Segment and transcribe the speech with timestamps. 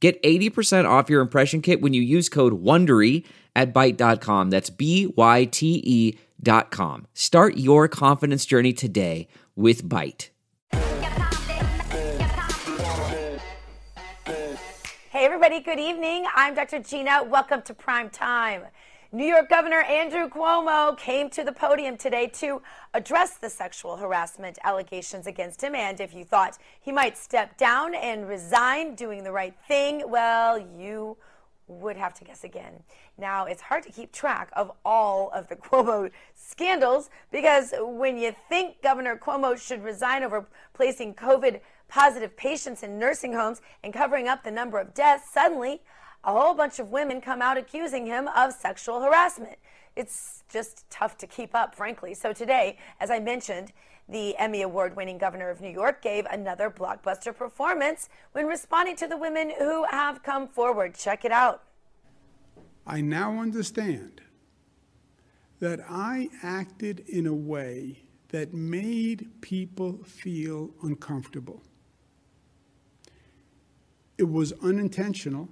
[0.00, 3.24] Get 80% off your impression kit when you use code WONDERY
[3.56, 4.50] at Byte.com.
[4.50, 7.06] That's B-Y-T-E dot com.
[7.14, 10.28] Start your confidence journey today with Byte.
[15.10, 16.26] Hey everybody, good evening.
[16.36, 16.78] I'm Dr.
[16.78, 17.24] Gina.
[17.24, 18.62] Welcome to Prime Time.
[19.10, 22.60] New York Governor Andrew Cuomo came to the podium today to
[22.92, 25.74] address the sexual harassment allegations against him.
[25.74, 30.58] And if you thought he might step down and resign doing the right thing, well,
[30.58, 31.16] you
[31.68, 32.82] would have to guess again.
[33.16, 38.36] Now, it's hard to keep track of all of the Cuomo scandals because when you
[38.50, 44.28] think Governor Cuomo should resign over placing COVID positive patients in nursing homes and covering
[44.28, 45.80] up the number of deaths, suddenly
[46.24, 49.58] a whole bunch of women come out accusing him of sexual harassment.
[49.96, 52.14] It's just tough to keep up, frankly.
[52.14, 53.72] So today, as I mentioned,
[54.08, 59.06] the Emmy Award winning governor of New York gave another blockbuster performance when responding to
[59.06, 60.94] the women who have come forward.
[60.94, 61.62] Check it out.
[62.86, 64.22] I now understand
[65.60, 71.62] that I acted in a way that made people feel uncomfortable.
[74.16, 75.48] It was unintentional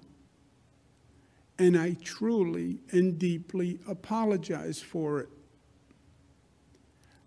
[1.58, 5.28] and I truly and deeply apologize for it.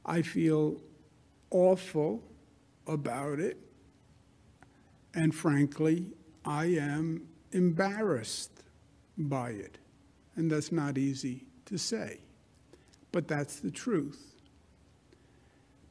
[0.06, 0.82] I feel
[1.52, 2.24] awful
[2.88, 3.58] about it,
[5.14, 6.08] and frankly,
[6.46, 8.64] I am embarrassed
[9.18, 9.78] by it.
[10.36, 12.20] And that's not easy to say,
[13.12, 14.36] but that's the truth.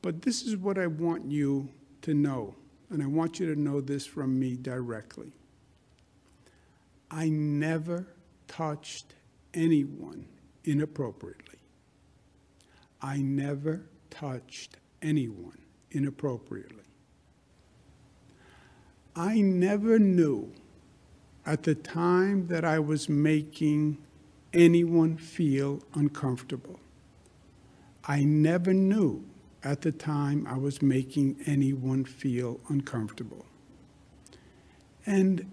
[0.01, 1.69] But this is what I want you
[2.03, 2.55] to know,
[2.91, 5.33] and I want you to know this from me directly.
[7.11, 8.07] I never
[8.49, 9.15] touched
[9.55, 10.25] anyone
[10.65, 11.59] inappropriately.
[13.01, 15.59] I never touched anyone
[15.93, 16.83] inappropriately.
[19.15, 20.53] I never knew
[21.47, 23.99] at the time that I was making
[24.53, 26.81] anyone feel uncomfortable.
[28.05, 29.25] I never knew
[29.63, 33.45] at the time I was making anyone feel uncomfortable.
[35.05, 35.51] And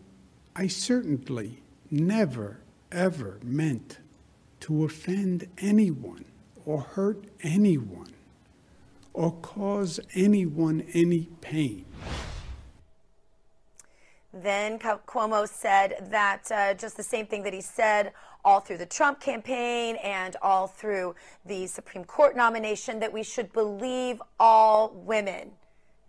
[0.56, 2.60] I certainly never
[2.92, 4.00] ever meant
[4.62, 6.26] to offend anyone
[6.66, 8.14] or hurt anyone
[9.14, 11.86] or cause anyone any pain.
[14.34, 18.12] Then Cuomo said that uh, just the same thing that he said
[18.44, 21.16] all through the Trump campaign and all through
[21.46, 25.52] the Supreme Court nomination that we should believe all women.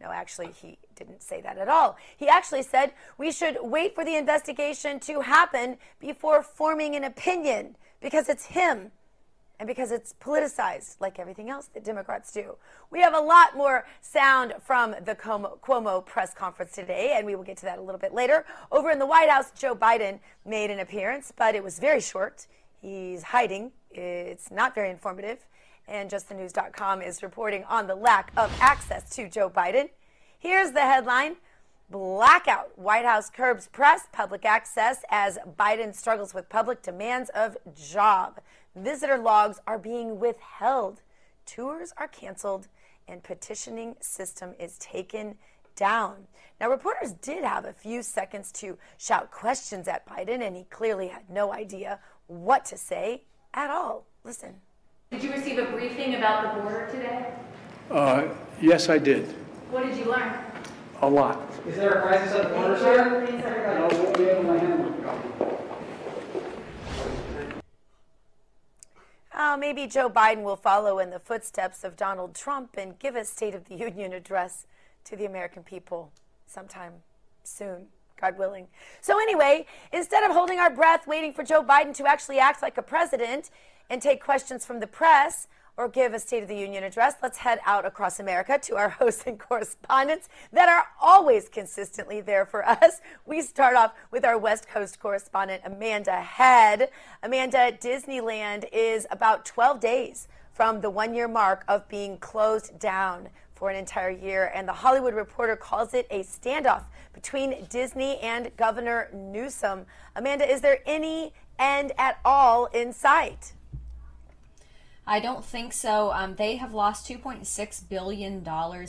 [0.00, 1.97] No, actually, he didn't say that at all.
[2.17, 7.77] He actually said we should wait for the investigation to happen before forming an opinion
[8.01, 8.91] because it's him
[9.59, 12.56] and because it's politicized like everything else that Democrats do.
[12.91, 17.43] We have a lot more sound from the Cuomo press conference today, and we will
[17.43, 18.45] get to that a little bit later.
[18.71, 22.47] Over in the White House, Joe Biden made an appearance, but it was very short.
[22.83, 25.47] He's hiding, it's not very informative.
[25.89, 29.89] And justthenews.com is reporting on the lack of access to Joe Biden.
[30.39, 31.37] Here's the headline
[31.89, 32.77] Blackout.
[32.77, 38.41] White House curbs press, public access as Biden struggles with public demands of job.
[38.75, 41.01] Visitor logs are being withheld.
[41.47, 42.69] Tours are canceled
[43.09, 45.37] and petitioning system is taken
[45.77, 46.27] down.
[46.61, 51.09] Now, reporters did have a few seconds to shout questions at Biden, and he clearly
[51.09, 53.23] had no idea what to say
[53.55, 54.07] at all.
[54.25, 54.55] Listen.
[55.13, 57.33] Did you receive a briefing about the border today?
[57.91, 58.25] Uh,
[58.61, 59.46] yes, I did.
[59.71, 60.32] What did you learn?
[61.03, 61.50] A lot.
[61.66, 63.21] Is there a crisis at the border, sir?
[63.78, 64.93] No, we'll be able to handle it.
[69.38, 73.25] Oh, maybe Joe Biden will follow in the footsteps of Donald Trump and give a
[73.25, 74.67] State of the Union address
[75.05, 76.12] to the American people
[76.46, 76.93] sometime
[77.44, 77.88] soon,
[78.20, 78.69] God willing.
[79.00, 82.79] So, anyway, instead of holding our breath waiting for Joe Biden to actually act like
[82.79, 83.50] a president
[83.91, 87.38] and take questions from the press, or give a State of the Union address, let's
[87.38, 92.67] head out across America to our hosts and correspondents that are always consistently there for
[92.67, 93.00] us.
[93.26, 96.90] We start off with our West Coast correspondent, Amanda Head.
[97.23, 103.29] Amanda, Disneyland is about 12 days from the one year mark of being closed down
[103.55, 104.50] for an entire year.
[104.55, 109.84] And the Hollywood Reporter calls it a standoff between Disney and Governor Newsom.
[110.14, 113.52] Amanda, is there any end at all in sight?
[115.08, 116.11] I don't think so.
[116.12, 118.44] Um, they have lost $2.6 billion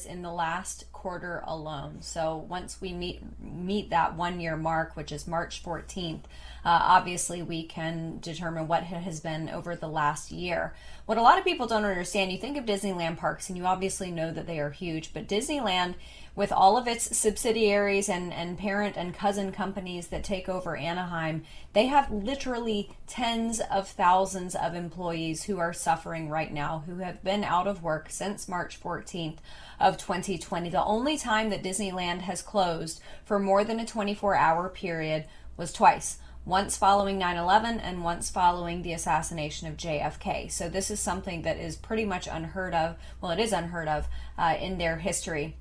[0.09, 1.97] in the last quarter alone.
[2.01, 6.23] So once we meet meet that one year mark, which is March 14th,
[6.65, 10.73] uh, obviously we can determine what has been over the last year.
[11.05, 14.09] What a lot of people don't understand, you think of Disneyland parks and you obviously
[14.09, 15.93] know that they are huge, but Disneyland
[16.37, 21.43] with all of its subsidiaries and, and parent and cousin companies that take over Anaheim,
[21.73, 27.23] they have literally tens of thousands of employees who are suffering right now, who have
[27.23, 29.37] been out of work since March 14th
[29.79, 30.69] of 2020.
[30.69, 35.25] The only time that Disneyland has closed for more than a 24 hour period
[35.57, 40.51] was twice once following 9 11 and once following the assassination of JFK.
[40.51, 42.95] So, this is something that is pretty much unheard of.
[43.19, 44.07] Well, it is unheard of
[44.37, 45.55] uh, in their history.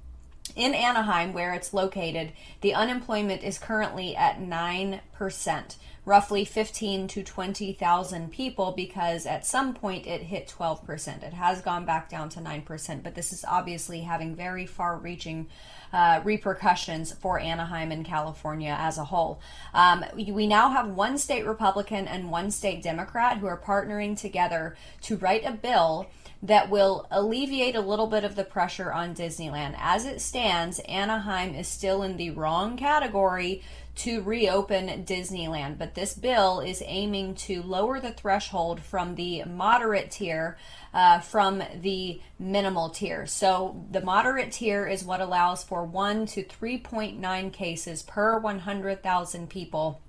[0.57, 2.33] In Anaheim, where it's located,
[2.63, 5.77] the unemployment is currently at 9%,
[6.07, 11.23] roughly 15 to 20,000 people because at some point it hit 12%.
[11.23, 15.47] It has gone back down to 9%, but this is obviously having very far reaching
[15.93, 19.39] uh, repercussions for Anaheim and California as a whole.
[19.75, 24.75] Um, we now have one state Republican and one state Democrat who are partnering together
[25.03, 26.09] to write a bill
[26.47, 29.75] that will alleviate a little bit of the pressure on Disneyland.
[29.79, 33.63] As it stands, Anaheim is still in the wrong category
[33.97, 40.11] to reopen Disneyland, but this bill is aiming to lower the threshold from the moderate
[40.11, 40.57] tier
[40.93, 43.27] uh, from the minimal tier.
[43.27, 50.01] So the moderate tier is what allows for 1 to 3.9 cases per 100,000 people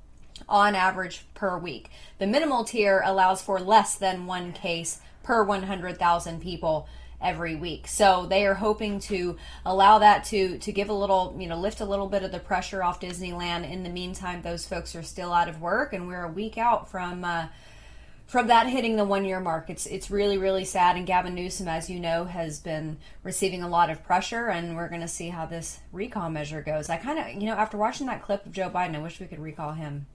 [0.47, 1.89] on average per week.
[2.19, 6.88] The minimal tier allows for less than one case per 100,000 people
[7.21, 7.85] every week.
[7.85, 9.35] So they are hoping to
[9.65, 12.39] allow that to to give a little, you know, lift a little bit of the
[12.39, 13.69] pressure off Disneyland.
[13.69, 16.89] In the meantime, those folks are still out of work, and we're a week out
[16.89, 17.24] from.
[17.24, 17.47] Uh,
[18.25, 20.97] from that hitting the one year mark, it's it's really really sad.
[20.97, 24.89] And Gavin Newsom, as you know, has been receiving a lot of pressure, and we're
[24.89, 26.89] going to see how this recall measure goes.
[26.89, 29.27] I kind of, you know, after watching that clip of Joe Biden, I wish we
[29.27, 30.07] could recall him.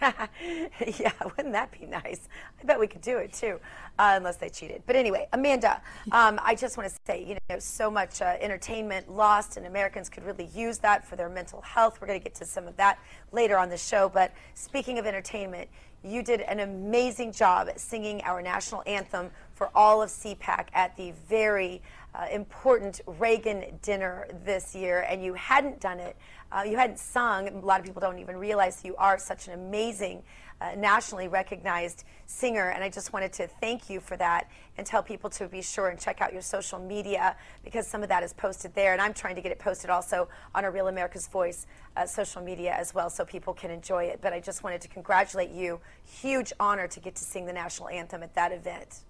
[0.98, 2.28] yeah, wouldn't that be nice?
[2.60, 3.60] I bet we could do it too,
[3.98, 4.82] uh, unless they cheated.
[4.86, 5.80] But anyway, Amanda,
[6.12, 10.08] um, I just want to say, you know, so much uh, entertainment lost, and Americans
[10.08, 12.00] could really use that for their mental health.
[12.00, 12.98] We're going to get to some of that
[13.32, 14.08] later on the show.
[14.08, 15.68] But speaking of entertainment,
[16.02, 21.12] you did an amazing job singing our national anthem for all of CPAC at the
[21.28, 21.82] very
[22.14, 26.16] uh, important Reagan dinner this year, and you hadn't done it
[26.52, 27.48] uh, you hadn't sung.
[27.48, 30.22] A lot of people don't even realize you are such an amazing,
[30.60, 32.70] uh, nationally recognized singer.
[32.70, 34.48] And I just wanted to thank you for that
[34.78, 38.08] and tell people to be sure and check out your social media because some of
[38.08, 38.92] that is posted there.
[38.92, 41.66] And I'm trying to get it posted also on our Real America's Voice
[41.96, 44.20] uh, social media as well so people can enjoy it.
[44.22, 45.80] But I just wanted to congratulate you.
[46.04, 49.00] Huge honor to get to sing the national anthem at that event.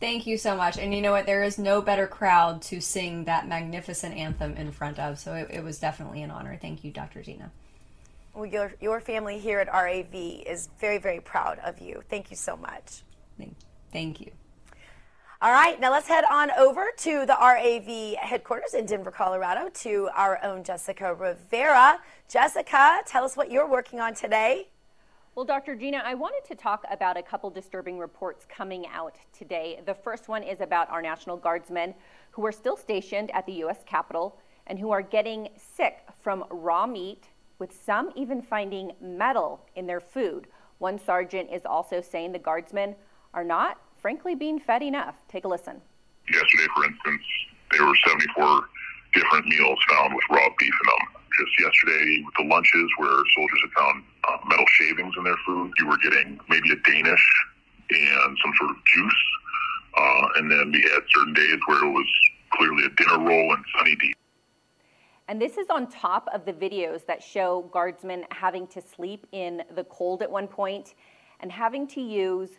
[0.00, 0.78] Thank you so much.
[0.78, 1.26] And you know what?
[1.26, 5.18] There is no better crowd to sing that magnificent anthem in front of.
[5.18, 6.58] So it, it was definitely an honor.
[6.60, 7.22] Thank you, Dr.
[7.22, 7.52] Gina.
[8.34, 12.02] Well, your, your family here at RAV is very, very proud of you.
[12.08, 13.02] Thank you so much.
[13.36, 13.54] Thank,
[13.92, 14.30] thank you.
[15.42, 20.10] All right, now let's head on over to the RAV headquarters in Denver, Colorado, to
[20.14, 21.98] our own Jessica Rivera.
[22.28, 24.68] Jessica, tell us what you're working on today.
[25.40, 25.74] Well, Dr.
[25.74, 29.80] Gina, I wanted to talk about a couple disturbing reports coming out today.
[29.86, 31.94] The first one is about our National Guardsmen
[32.30, 33.78] who are still stationed at the U.S.
[33.86, 39.86] Capitol and who are getting sick from raw meat, with some even finding metal in
[39.86, 40.46] their food.
[40.76, 42.94] One sergeant is also saying the Guardsmen
[43.32, 45.14] are not, frankly, being fed enough.
[45.26, 45.80] Take a listen.
[46.30, 47.22] Yesterday, for instance,
[47.72, 48.60] there were 74
[49.14, 53.60] different meals found with raw beef in them just yesterday with the lunches where soldiers
[53.62, 55.72] had found uh, metal shavings in their food.
[55.78, 57.26] You were getting maybe a Danish
[57.90, 59.22] and some sort of juice.
[59.96, 62.06] Uh, and then we had certain days where it was
[62.52, 64.14] clearly a dinner roll and Sunny D.
[65.28, 69.62] And this is on top of the videos that show guardsmen having to sleep in
[69.76, 70.94] the cold at one point
[71.40, 72.50] and having to use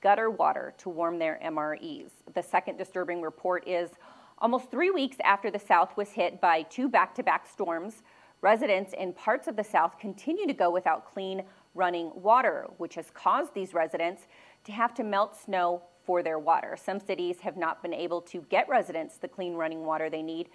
[0.00, 2.10] gutter water to warm their MREs.
[2.34, 3.90] The second disturbing report is
[4.38, 8.02] almost three weeks after the South was hit by two back to back storms.
[8.42, 11.42] Residents in parts of the South continue to go without clean
[11.74, 14.26] running water, which has caused these residents
[14.64, 16.76] to have to melt snow for their water.
[16.82, 20.48] Some cities have not been able to get residents the clean running water they need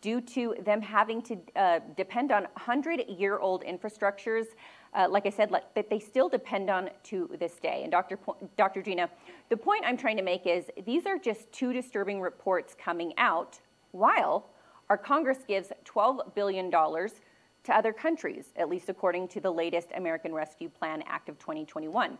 [0.00, 4.46] due to them having to uh, depend on 100 year old infrastructures.
[4.94, 7.80] Uh, like I said, like, that they still depend on to this day.
[7.82, 8.16] And Dr.
[8.16, 8.82] Po- Dr.
[8.82, 9.10] Gina,
[9.48, 13.60] the point I'm trying to make is these are just two disturbing reports coming out
[13.92, 14.50] while
[14.88, 16.70] our Congress gives $12 billion
[17.66, 22.16] to other countries, at least according to the latest American Rescue Plan Act of 2021.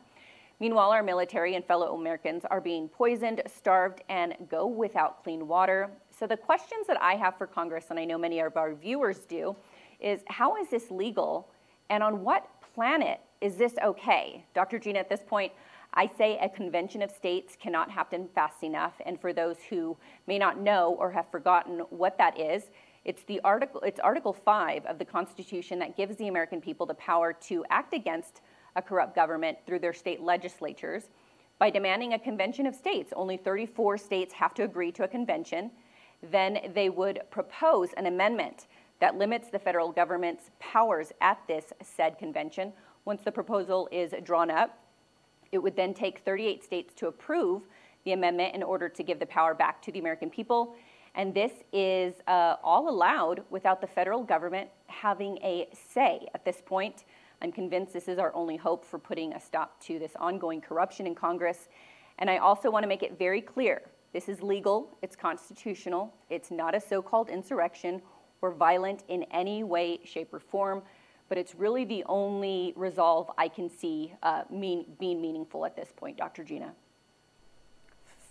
[0.59, 5.91] Meanwhile, our military and fellow Americans are being poisoned, starved, and go without clean water.
[6.19, 9.19] So, the questions that I have for Congress, and I know many of our viewers
[9.21, 9.55] do,
[10.01, 11.51] is how is this legal?
[11.91, 14.45] And on what planet is this okay?
[14.55, 14.79] Dr.
[14.79, 15.53] Gina, at this point,
[15.95, 18.95] I say a convention of states cannot happen fast enough.
[19.05, 22.65] And for those who may not know or have forgotten what that is,
[23.07, 26.95] it's the article it's Article 5 of the Constitution that gives the American people the
[26.95, 28.41] power to act against
[28.75, 31.05] a corrupt government through their state legislatures
[31.61, 33.13] by demanding a convention of states.
[33.15, 35.71] Only 34 states have to agree to a convention.
[36.31, 38.67] Then they would propose an amendment
[39.01, 42.73] that limits the federal government's powers at this said convention.
[43.05, 44.79] Once the proposal is drawn up,
[45.53, 47.63] it would then take 38 states to approve
[48.05, 50.75] the amendment in order to give the power back to the American people.
[51.17, 56.63] And this is uh, all allowed without the federal government having a say at this
[56.65, 57.05] point.
[57.41, 61.07] I'm convinced this is our only hope for putting a stop to this ongoing corruption
[61.07, 61.69] in Congress.
[62.19, 63.83] And I also want to make it very clear
[64.13, 68.01] this is legal, it's constitutional, it's not a so called insurrection
[68.41, 70.83] or violent in any way, shape, or form.
[71.29, 75.93] But it's really the only resolve I can see uh, mean, being meaningful at this
[75.95, 76.45] point, Dr.
[76.45, 76.73] Gina.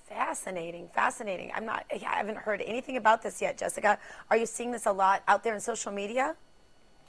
[0.07, 1.51] Fascinating, fascinating.
[1.55, 3.97] I'm not, I haven't heard anything about this yet, Jessica.
[4.29, 6.35] Are you seeing this a lot out there in social media?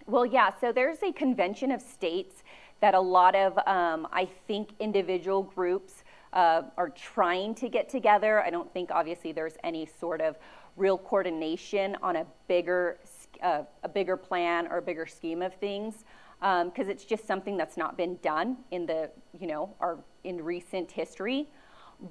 [0.07, 2.43] Well, yeah, so there's a convention of states
[2.81, 8.41] that a lot of, um, I think, individual groups uh, are trying to get together.
[8.41, 10.37] I don't think, obviously, there's any sort of
[10.77, 12.99] real coordination on a bigger,
[13.43, 16.05] uh, a bigger plan or a bigger scheme of things,
[16.41, 20.43] because um, it's just something that's not been done in the, you know, our in
[20.43, 21.49] recent history.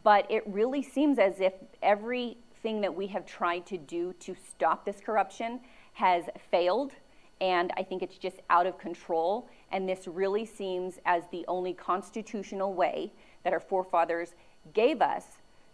[0.04, 4.86] But it really seems as if everything that we have tried to do to stop
[4.86, 5.60] this corruption
[5.94, 6.94] has failed
[7.42, 9.50] and I think it's just out of control.
[9.72, 13.14] And this really seems as the only constitutional way
[13.44, 14.36] that our forefathers
[14.74, 15.24] gave us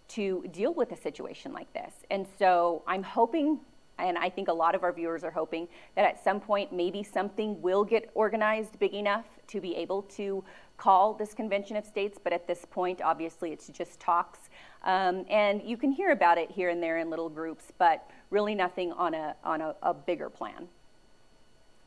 [0.09, 1.93] to deal with a situation like this.
[2.09, 3.59] And so I'm hoping,
[4.01, 7.03] and I think a lot of our viewers are hoping, that at some point maybe
[7.03, 10.43] something will get organized big enough to be able to
[10.77, 12.17] call this convention of states.
[12.21, 14.39] But at this point, obviously, it's just talks.
[14.83, 18.55] Um, and you can hear about it here and there in little groups, but really
[18.55, 20.67] nothing on a, on a, a bigger plan.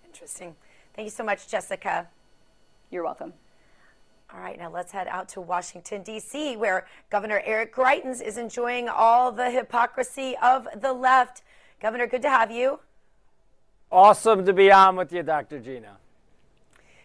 [0.05, 0.55] Interesting.
[0.95, 2.09] Thank you so much, Jessica.
[2.91, 3.33] You're welcome.
[4.33, 8.89] All right, now let's head out to Washington, D.C., where Governor Eric Greitens is enjoying
[8.89, 11.43] all the hypocrisy of the left.
[11.85, 12.81] Governor, good to have you.
[13.93, 15.61] Awesome to be on with you, Dr.
[15.61, 15.99] Gina.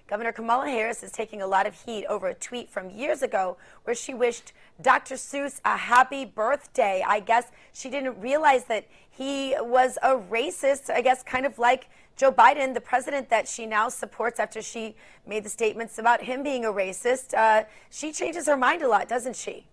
[0.07, 3.57] Governor Kamala Harris is taking a lot of heat over a tweet from years ago
[3.83, 5.15] where she wished Dr.
[5.15, 7.03] Seuss a happy birthday.
[7.05, 11.89] I guess she didn't realize that he was a racist, I guess, kind of like
[12.15, 14.95] Joe Biden, the president that she now supports after she
[15.27, 19.09] made the statements about him being a racist, uh, she changes her mind a lot,
[19.09, 19.65] doesn't she?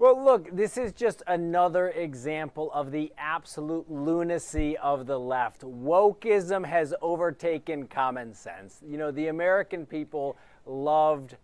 [0.00, 5.60] Well, look, this is just another example of the absolute lunacy of the left.
[5.60, 8.80] Wokeism has overtaken common sense.
[8.82, 11.36] You know, the American people loved,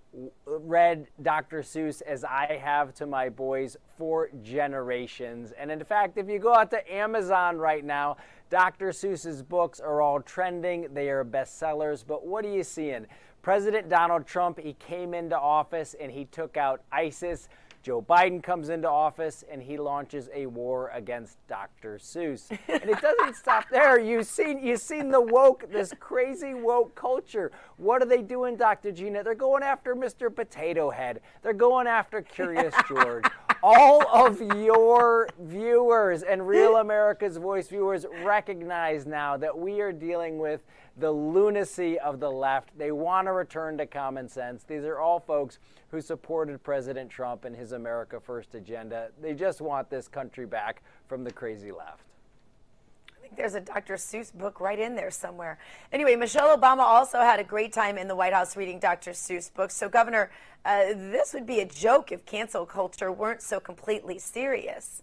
[0.46, 1.60] read Dr.
[1.60, 5.52] Seuss as I have to my boys for generations.
[5.52, 8.16] And in fact, if you go out to Amazon right now,
[8.48, 8.88] Dr.
[8.88, 12.02] Seuss's books are all trending, they are bestsellers.
[12.06, 13.06] But what are you seeing?
[13.42, 17.50] President Donald Trump, he came into office and he took out ISIS.
[17.86, 21.98] Joe Biden comes into office and he launches a war against Dr.
[21.98, 22.50] Seuss.
[22.50, 23.96] And it doesn't stop there.
[23.96, 27.52] You've seen you've seen the woke, this crazy woke culture.
[27.76, 28.90] What are they doing, Dr.
[28.90, 29.22] Gina?
[29.22, 30.34] They're going after Mr.
[30.34, 31.20] Potato Head.
[31.42, 33.24] They're going after Curious George.
[33.68, 40.38] All of your viewers and Real America's Voice viewers recognize now that we are dealing
[40.38, 40.60] with
[40.96, 42.78] the lunacy of the left.
[42.78, 44.62] They want to return to common sense.
[44.62, 45.58] These are all folks
[45.90, 49.08] who supported President Trump and his America First agenda.
[49.20, 52.04] They just want this country back from the crazy left.
[53.26, 53.94] Think there's a Dr.
[53.94, 55.58] Seuss book right in there somewhere.
[55.90, 59.10] Anyway, Michelle Obama also had a great time in the White House reading Dr.
[59.10, 59.74] Seuss books.
[59.74, 60.30] So, Governor,
[60.64, 65.02] uh, this would be a joke if cancel culture weren't so completely serious.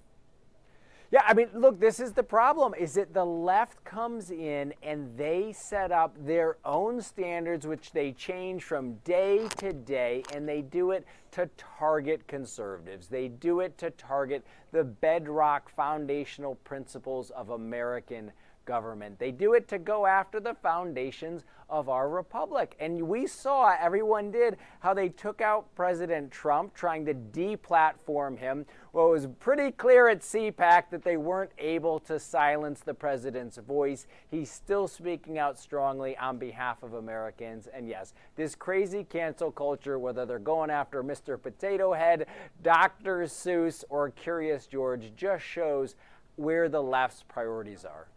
[1.13, 5.15] Yeah, I mean, look, this is the problem is that the left comes in and
[5.15, 10.63] they set up their own standards which they change from day to day and they
[10.63, 13.09] do it to target conservatives.
[13.09, 18.31] They do it to target the bedrock foundational principles of American
[18.65, 19.19] government.
[19.19, 22.75] They do it to go after the foundations of our republic.
[22.79, 28.65] And we saw, everyone did, how they took out President Trump, trying to deplatform him.
[28.91, 33.57] Well, it was pretty clear at CPAC that they weren't able to silence the president's
[33.57, 34.05] voice.
[34.29, 37.67] He's still speaking out strongly on behalf of Americans.
[37.73, 41.41] And yes, this crazy cancel culture, whether they're going after Mr.
[41.41, 42.27] Potato Head,
[42.61, 43.23] Dr.
[43.23, 45.95] Seuss, or Curious George, just shows
[46.35, 48.07] where the left's priorities are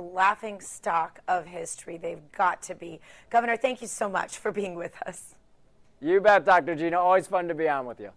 [0.00, 1.96] laughing stock of history.
[1.96, 3.00] They've got to be.
[3.30, 5.34] Governor, thank you so much for being with us.
[6.00, 6.74] You bet, Dr.
[6.74, 6.98] Gina.
[6.98, 8.10] Always fun to be on with you.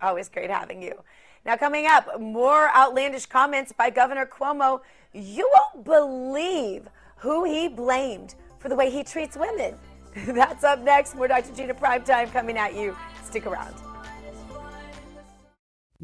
[0.00, 1.02] Always great having you.
[1.44, 4.80] Now, coming up, more outlandish comments by Governor Cuomo.
[5.12, 9.74] You won't believe who he blamed for the way he treats women.
[10.26, 11.14] That's up next.
[11.14, 11.54] More Dr.
[11.54, 12.96] Gina Primetime coming at you.
[13.24, 13.74] Stick around.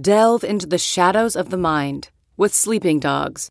[0.01, 3.51] Delve into the shadows of the mind with Sleeping Dogs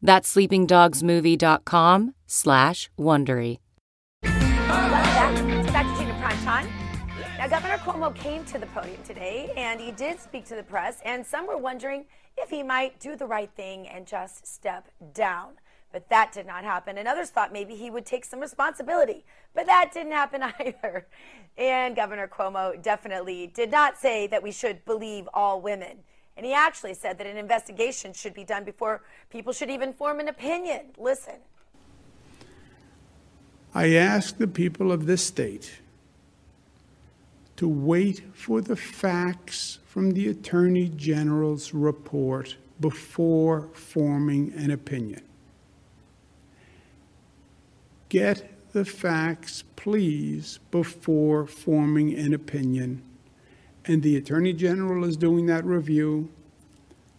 [0.00, 3.58] That's sleepingdogsmovie.com slash Wondery.
[4.22, 5.96] Welcome back.
[5.96, 6.68] to Gina Prime Time.
[7.38, 11.00] Now, Governor Cuomo came to the podium today, and he did speak to the press,
[11.04, 15.54] and some were wondering if he might do the right thing and just step down.
[15.92, 16.98] But that did not happen.
[16.98, 19.24] And others thought maybe he would take some responsibility.
[19.54, 21.06] But that didn't happen either.
[21.56, 26.00] And Governor Cuomo definitely did not say that we should believe all women.
[26.38, 30.20] And he actually said that an investigation should be done before people should even form
[30.20, 30.82] an opinion.
[30.96, 31.34] Listen.
[33.74, 35.80] I ask the people of this state
[37.56, 45.22] to wait for the facts from the Attorney General's report before forming an opinion.
[48.10, 53.02] Get the facts, please, before forming an opinion
[53.88, 56.28] and the Attorney General is doing that review.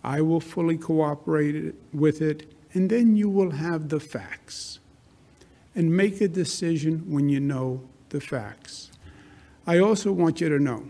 [0.03, 4.79] I will fully cooperate with it, and then you will have the facts.
[5.75, 8.91] And make a decision when you know the facts.
[9.65, 10.85] I also want you to know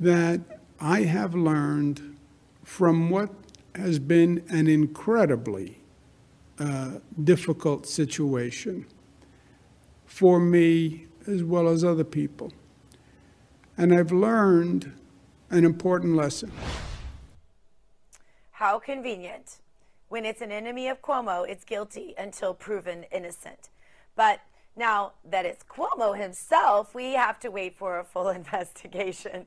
[0.00, 0.40] that
[0.80, 2.16] I have learned
[2.64, 3.30] from what
[3.74, 5.78] has been an incredibly
[6.58, 8.86] uh, difficult situation
[10.06, 12.52] for me as well as other people
[13.76, 14.92] and I've learned
[15.50, 16.52] an important lesson.
[18.52, 19.58] How convenient.
[20.08, 23.70] When it's an enemy of Cuomo, it's guilty until proven innocent.
[24.14, 24.40] But
[24.76, 29.46] now that it's Cuomo himself, we have to wait for a full investigation.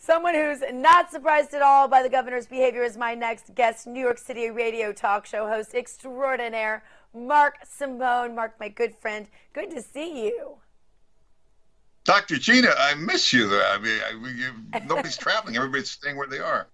[0.00, 4.00] Someone who's not surprised at all by the governor's behavior is my next guest, New
[4.00, 8.34] York City radio talk show host extraordinaire, Mark Simone.
[8.36, 10.58] Mark, my good friend, good to see you.
[12.04, 12.38] Dr.
[12.38, 13.48] Gina, I miss you.
[13.60, 15.56] I mean, I, you, nobody's traveling.
[15.56, 16.68] Everybody's staying where they are.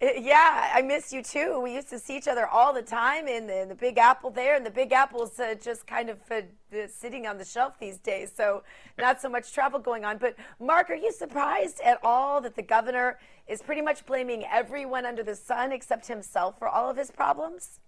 [0.00, 1.60] Yeah, I miss you too.
[1.60, 4.30] We used to see each other all the time in the, in the Big Apple
[4.30, 6.42] there, and the Big Apple's uh, just kind of uh,
[6.86, 8.30] sitting on the shelf these days.
[8.34, 8.62] So,
[8.96, 10.18] not so much travel going on.
[10.18, 15.04] But, Mark, are you surprised at all that the governor is pretty much blaming everyone
[15.04, 17.80] under the sun except himself for all of his problems?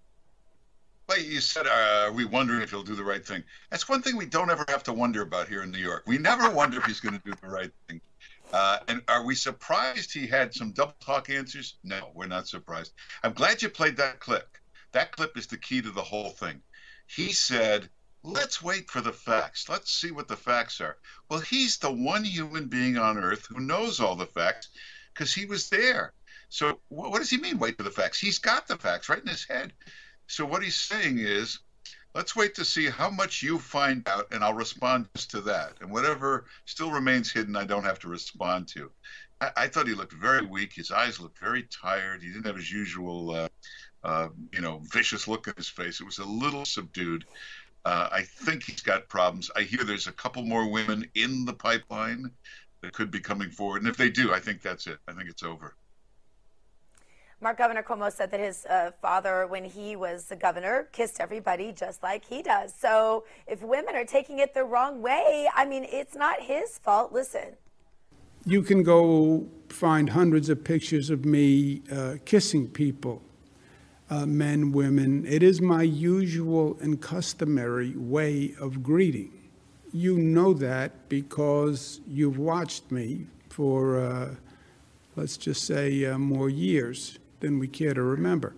[1.19, 3.43] You said, uh, are we wondering if he'll do the right thing?
[3.71, 6.05] That's one thing we don't ever have to wonder about here in New York.
[6.07, 8.01] We never wonder if he's going to do the right thing.
[8.53, 11.77] Uh, and are we surprised he had some double talk answers?
[11.85, 12.93] No, we're not surprised.
[13.23, 14.57] I'm glad you played that clip.
[14.93, 16.61] That clip is the key to the whole thing.
[17.07, 17.89] He said,
[18.23, 19.69] let's wait for the facts.
[19.69, 20.97] Let's see what the facts are.
[21.29, 24.69] Well, he's the one human being on earth who knows all the facts
[25.15, 26.13] because he was there.
[26.49, 28.19] So, what does he mean, wait for the facts?
[28.19, 29.73] He's got the facts right in his head.
[30.31, 31.59] So what he's saying is,
[32.15, 35.73] let's wait to see how much you find out, and I'll respond to that.
[35.81, 38.93] And whatever still remains hidden, I don't have to respond to.
[39.41, 40.73] I, I thought he looked very weak.
[40.73, 42.23] His eyes looked very tired.
[42.23, 43.49] He didn't have his usual, uh,
[44.05, 46.01] uh, you know, vicious look in his face.
[46.01, 47.25] It was a little subdued.
[47.85, 49.51] Uh, I think he's got problems.
[49.57, 52.31] I hear there's a couple more women in the pipeline
[52.83, 54.99] that could be coming forward, and if they do, I think that's it.
[55.09, 55.75] I think it's over.
[57.43, 61.73] Mark Governor Cuomo said that his uh, father, when he was the governor, kissed everybody
[61.73, 62.75] just like he does.
[62.75, 67.15] So if women are taking it the wrong way, I mean, it's not his fault.
[67.15, 67.57] Listen.
[68.45, 73.23] You can go find hundreds of pictures of me uh, kissing people,
[74.11, 75.25] uh, men, women.
[75.27, 79.33] It is my usual and customary way of greeting.
[79.95, 84.35] You know that because you've watched me for, uh,
[85.17, 88.55] let's just say, uh, more years than we care to remember.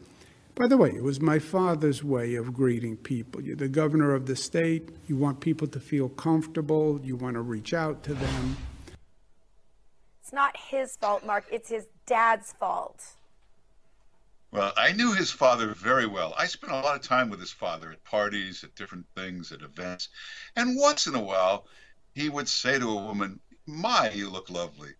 [0.54, 3.40] By the way, it was my father's way of greeting people.
[3.40, 4.90] You're the governor of the state.
[5.06, 7.00] You want people to feel comfortable.
[7.02, 8.56] You want to reach out to them.
[10.22, 11.44] It's not his fault, Mark.
[11.50, 13.02] It's his dad's fault.
[14.50, 16.34] Well, I knew his father very well.
[16.36, 19.62] I spent a lot of time with his father at parties, at different things, at
[19.62, 20.10] events.
[20.54, 21.66] And once in a while,
[22.14, 24.90] he would say to a woman, My, you look lovely.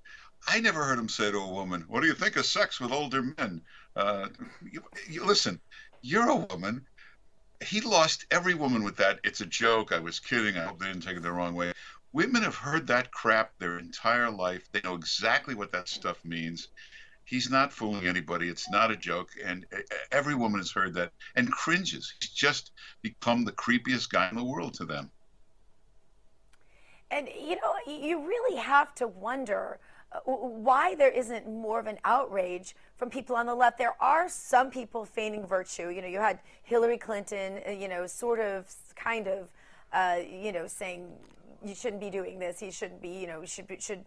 [0.46, 2.92] I never heard him say to a woman, "What do you think of sex with
[2.92, 3.62] older men?"
[3.94, 4.28] Uh,
[4.70, 5.61] you, you, listen,
[6.00, 6.87] you're a woman.
[7.64, 9.20] He lost every woman with that.
[9.22, 9.92] It's a joke.
[9.92, 10.57] I was kidding.
[10.57, 11.72] I hope they didn't take it the wrong way.
[12.12, 14.68] Women have heard that crap their entire life.
[14.72, 16.68] They know exactly what that stuff means.
[17.24, 18.48] He's not fooling anybody.
[18.48, 19.31] It's not a joke.
[19.42, 19.64] And
[20.11, 22.12] every woman has heard that and cringes.
[22.20, 25.11] He's just become the creepiest guy in the world to them.
[27.11, 29.78] And, you know, you really have to wonder
[30.25, 33.79] why there isn't more of an outrage from people on the left.
[33.79, 35.88] There are some people feigning virtue.
[35.88, 39.51] You know, you had Hillary Clinton, uh, you know, sort of, kind of,
[39.92, 41.09] uh, you know, saying
[41.64, 42.61] you shouldn't be doing this.
[42.61, 44.05] He shouldn't be, you know, should should,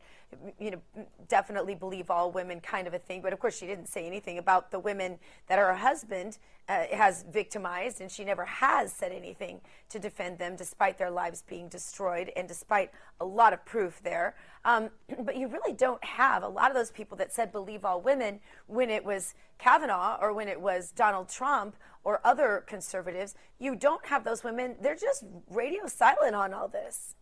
[0.59, 3.21] you know, definitely believe all women, kind of a thing.
[3.21, 7.23] But of course, she didn't say anything about the women that her husband uh, has
[7.31, 12.31] victimized, and she never has said anything to defend them, despite their lives being destroyed,
[12.35, 14.35] and despite a lot of proof there.
[14.63, 18.01] Um, but you really don't have a lot of those people that said believe all
[18.01, 23.35] women when it was Kavanaugh or when it was Donald Trump or other conservatives.
[23.59, 24.75] You don't have those women.
[24.81, 27.15] They're just radio silent on all this.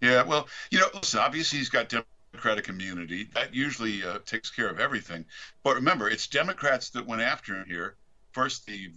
[0.00, 1.92] Yeah, well, you know, listen, obviously he's got
[2.32, 3.28] Democratic immunity.
[3.34, 5.24] That usually uh, takes care of everything.
[5.62, 7.96] But remember, it's Democrats that went after him here.
[8.32, 8.90] First, the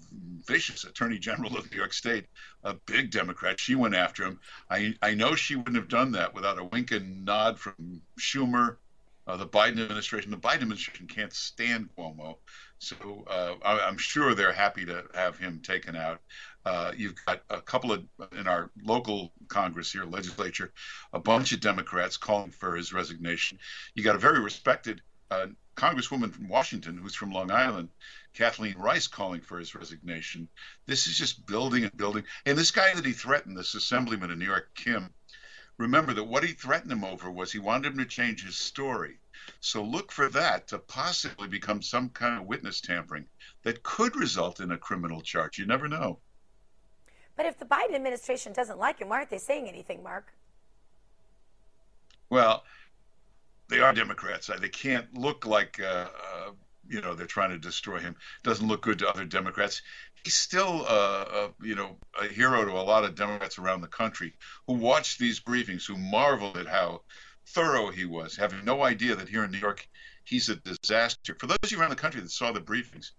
[0.45, 2.25] vicious Attorney General of New York State,
[2.65, 4.39] a big Democrat, she went after him.
[4.69, 8.75] I, I know she wouldn't have done that without a wink and nod from Schumer,
[9.27, 10.31] uh, the Biden administration.
[10.31, 12.35] The Biden administration can't stand Cuomo.
[12.79, 12.95] So
[13.27, 16.19] uh, I, am sure they're happy to have him taken out.
[16.69, 18.05] Uh, you've got a couple of
[18.38, 20.71] in our local Congress here, legislature,
[21.13, 23.58] a bunch of Democrats calling for his resignation.
[23.95, 25.01] You got a very respected
[25.32, 27.89] uh, Congresswoman from Washington who's from Long Island,
[28.36, 30.47] Kathleen Rice, calling for his resignation.
[30.86, 32.23] This is just building and building.
[32.45, 35.12] And this guy that he threatened, this assemblyman in New York, Kim,
[35.79, 39.17] remember that what he threatened him over was he wanted him to change his story.
[39.60, 43.25] So look for that to possibly become some kind of witness tampering
[43.63, 45.58] that could result in a criminal charge.
[45.58, 46.19] You never know.
[47.39, 50.34] But if the Biden administration doesn't like him, why aren't they saying anything, Mark?
[52.30, 52.65] Well,
[53.69, 54.49] they are Democrats.
[54.60, 56.52] They can't look like, uh, uh,
[56.89, 58.17] you know, they're trying to destroy him.
[58.43, 59.82] Doesn't look good to other Democrats.
[60.25, 64.34] He's still, uh, you know, a hero to a lot of Democrats around the country
[64.67, 67.04] who watch these briefings, who marvel at how
[67.45, 69.88] thorough he was, having no idea that here in New York
[70.25, 71.38] he's a disaster.
[71.39, 73.12] For those of you around the country that saw the briefings,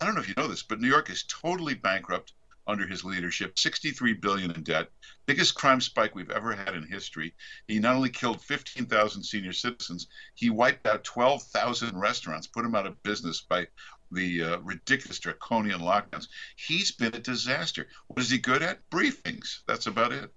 [0.00, 2.32] I don't know if you know this, but New York is totally bankrupt
[2.68, 4.88] under his leadership 63 billion in debt
[5.26, 7.34] biggest crime spike we've ever had in history
[7.66, 12.86] he not only killed 15,000 senior citizens he wiped out 12,000 restaurants put them out
[12.86, 13.66] of business by
[14.12, 19.60] the uh, ridiculous draconian lockdowns he's been a disaster what is he good at briefings
[19.66, 20.30] that's about it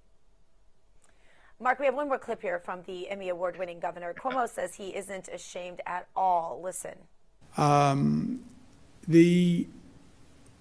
[1.59, 4.13] Mark, we have one more clip here from the Emmy Award winning governor.
[4.17, 6.59] Cuomo says he isn't ashamed at all.
[6.63, 6.95] Listen.
[7.55, 8.43] Um,
[9.07, 9.67] the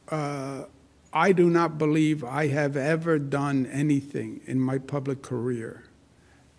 [0.08, 0.64] uh,
[1.12, 5.84] I do not believe I have ever done anything in my public career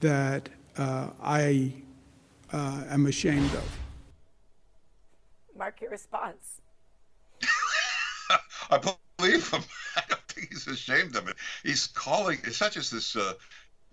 [0.02, 1.74] that uh, I
[2.52, 3.78] uh, am ashamed of.
[5.58, 6.60] Mark, your response.
[8.70, 8.78] I
[9.18, 9.62] believe him.
[9.96, 11.36] I don't think he's ashamed of it.
[11.64, 13.34] He's calling, it's not just this uh,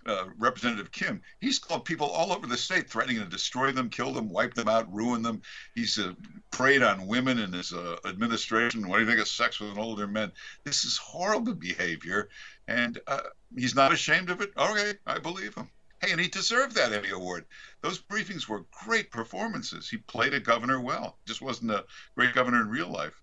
[0.08, 4.12] uh, Representative Kim, he's called people all over the state threatening to destroy them, kill
[4.12, 5.42] them, wipe them out, ruin them.
[5.74, 6.14] He's uh,
[6.50, 8.88] preyed on women in his uh, administration.
[8.88, 10.32] What do you think of sex with an older men?
[10.64, 12.28] This is horrible behavior,
[12.66, 13.20] and uh,
[13.56, 14.50] he's not ashamed of it.
[14.56, 15.68] Okay, I believe him.
[16.00, 17.44] Hey, and he deserved that Emmy Award.
[17.82, 19.90] Those briefings were great performances.
[19.90, 21.18] He played a governor well.
[21.26, 23.20] Just wasn't a great governor in real life.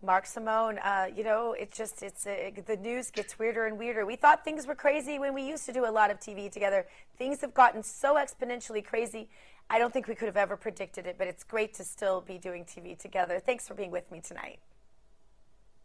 [0.00, 4.06] Mark Simone, uh, you know, it's just it's uh, the news gets weirder and weirder.
[4.06, 6.86] We thought things were crazy when we used to do a lot of TV together.
[7.16, 9.28] Things have gotten so exponentially crazy.
[9.68, 12.38] I don't think we could have ever predicted it, but it's great to still be
[12.38, 13.40] doing TV together.
[13.40, 14.60] Thanks for being with me tonight.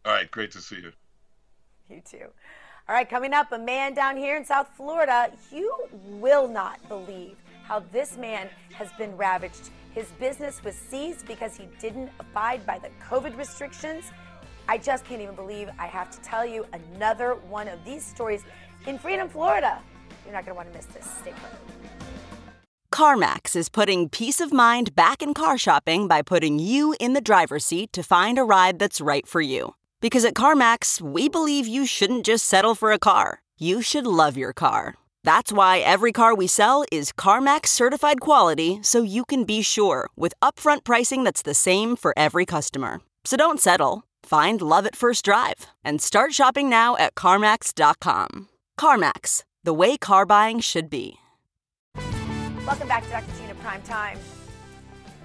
[0.06, 0.92] All right, great to see you.
[1.90, 2.28] You too.
[2.88, 5.32] All right, coming up, a man down here in South Florida.
[5.52, 5.74] You
[6.06, 9.72] will not believe how this man has been ravaged.
[9.94, 14.06] His business was seized because he didn't abide by the COVID restrictions.
[14.68, 18.44] I just can't even believe I have to tell you another one of these stories
[18.88, 19.80] in Freedom, Florida.
[20.26, 21.06] You're not going to want to miss this.
[21.22, 21.52] Stay put.
[22.92, 27.22] CarMax is putting peace of mind back in car shopping by putting you in the
[27.22, 29.76] driver's seat to find a ride that's right for you.
[30.00, 34.38] Because at CarMax, we believe you shouldn't just settle for a car, you should love
[34.38, 34.96] your car.
[35.26, 40.10] That's why every car we sell is CarMax certified quality so you can be sure
[40.18, 43.00] with upfront pricing that's the same for every customer.
[43.24, 44.04] So don't settle.
[44.24, 48.50] Find love at first drive and start shopping now at CarMax.com.
[48.78, 51.20] CarMax, the way car buying should be.
[52.66, 53.32] Welcome back to Dr.
[53.38, 54.20] Gina Prime Time.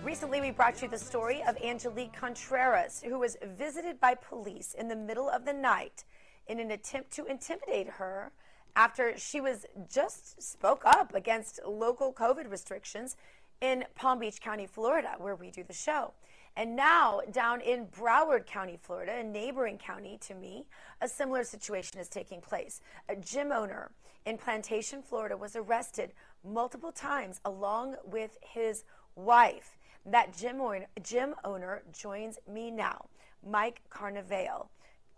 [0.05, 4.87] Recently, we brought you the story of Angelique Contreras, who was visited by police in
[4.87, 6.05] the middle of the night
[6.47, 8.33] in an attempt to intimidate her
[8.79, 13.17] after she was just spoke up against local COVID restrictions
[13.61, 16.13] in Palm Beach County, Florida, where we do the show.
[16.57, 20.65] And now, down in Broward County, Florida, a neighboring county to me,
[21.01, 22.81] a similar situation is taking place.
[23.09, 23.91] A gym owner
[24.25, 26.13] in Plantation, Florida, was arrested
[26.45, 28.85] multiple times along with his
[29.17, 29.77] wife.
[30.07, 33.07] That gym owner, gym owner joins me now,
[33.45, 34.69] Mike Carnevale.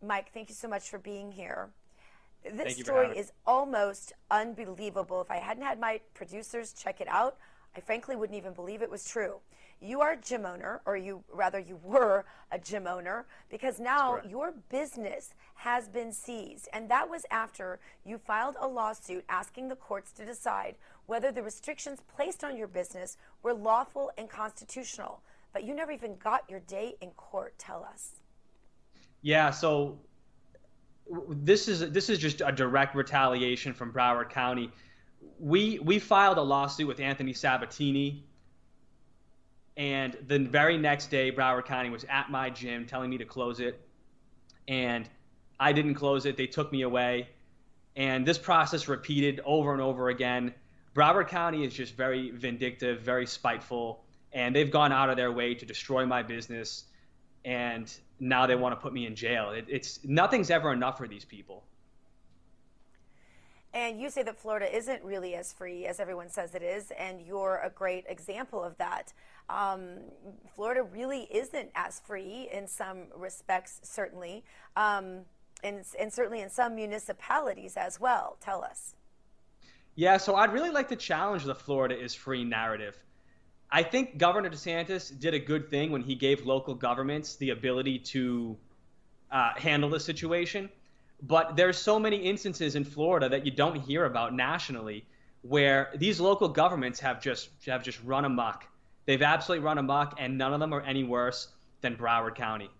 [0.02, 1.68] Mike, thank you so much for being here.
[2.44, 5.20] This story is almost unbelievable.
[5.20, 7.36] If I hadn't had my producers check it out,
[7.76, 9.36] I frankly wouldn't even believe it was true.
[9.82, 14.20] You are a gym owner, or you rather, you were a gym owner, because now
[14.28, 16.68] your business has been seized.
[16.74, 20.76] And that was after you filed a lawsuit asking the courts to decide
[21.06, 25.22] whether the restrictions placed on your business were lawful and constitutional.
[25.52, 27.58] But you never even got your day in court.
[27.58, 28.20] Tell us.
[29.22, 29.98] Yeah, so
[31.28, 34.70] this is this is just a direct retaliation from Broward County.
[35.38, 38.24] We we filed a lawsuit with Anthony Sabatini,
[39.76, 43.60] and the very next day, Broward County was at my gym telling me to close
[43.60, 43.80] it,
[44.68, 45.08] and
[45.58, 46.36] I didn't close it.
[46.36, 47.28] They took me away,
[47.96, 50.54] and this process repeated over and over again.
[50.94, 55.54] Broward County is just very vindictive, very spiteful, and they've gone out of their way
[55.54, 56.84] to destroy my business
[57.44, 59.50] and now they want to put me in jail.
[59.50, 61.64] It, it's nothing's ever enough for these people.
[63.72, 67.20] And you say that Florida isn't really as free as everyone says it is, and
[67.22, 69.12] you're a great example of that.
[69.48, 69.98] Um,
[70.54, 74.44] Florida really isn't as free in some respects, certainly,
[74.76, 75.20] um,
[75.62, 78.38] and, and certainly in some municipalities as well.
[78.40, 78.96] Tell us.
[79.94, 82.96] Yeah, so I'd really like to challenge the Florida is free narrative.
[83.72, 87.98] I think Governor DeSantis did a good thing when he gave local governments the ability
[87.98, 88.56] to
[89.30, 90.68] uh, handle the situation.
[91.22, 95.04] But there's so many instances in Florida that you don't hear about nationally
[95.42, 98.66] where these local governments have just have just run amok.
[99.06, 101.48] They've absolutely run amok, and none of them are any worse
[101.80, 102.70] than Broward County.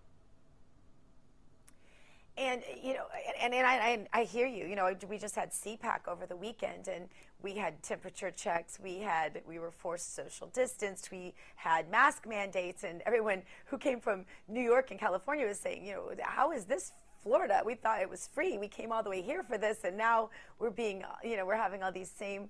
[2.37, 3.05] And you know,
[3.41, 4.65] and, and I, I, hear you.
[4.65, 7.09] You know, we just had CPAC over the weekend, and
[7.43, 8.79] we had temperature checks.
[8.81, 11.11] We had we were forced social distanced.
[11.11, 15.85] We had mask mandates, and everyone who came from New York and California was saying,
[15.85, 16.91] you know, how is this
[17.23, 17.61] Florida?
[17.65, 18.57] We thought it was free.
[18.57, 21.55] We came all the way here for this, and now we're being, you know, we're
[21.55, 22.49] having all these same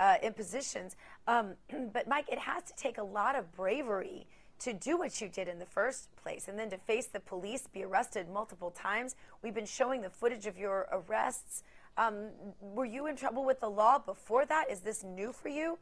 [0.00, 0.96] uh, impositions.
[1.26, 1.54] Um,
[1.92, 4.26] but Mike, it has to take a lot of bravery
[4.60, 7.68] to do what you did in the first place and then to face the police,
[7.72, 9.14] be arrested multiple times.
[9.42, 11.62] We've been showing the footage of your arrests.
[11.98, 12.28] Um,
[12.60, 14.70] were you in trouble with the law before that?
[14.70, 15.78] Is this new for you?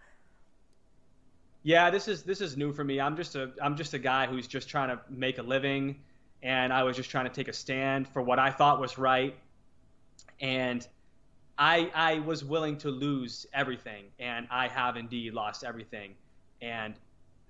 [1.62, 3.00] Yeah, this is this is new for me.
[3.00, 6.00] I'm just a I'm just a guy who's just trying to make a living,
[6.42, 9.36] and I was just trying to take a stand for what I thought was right,
[10.40, 10.86] and
[11.58, 16.14] I I was willing to lose everything, and I have indeed lost everything,
[16.62, 16.94] and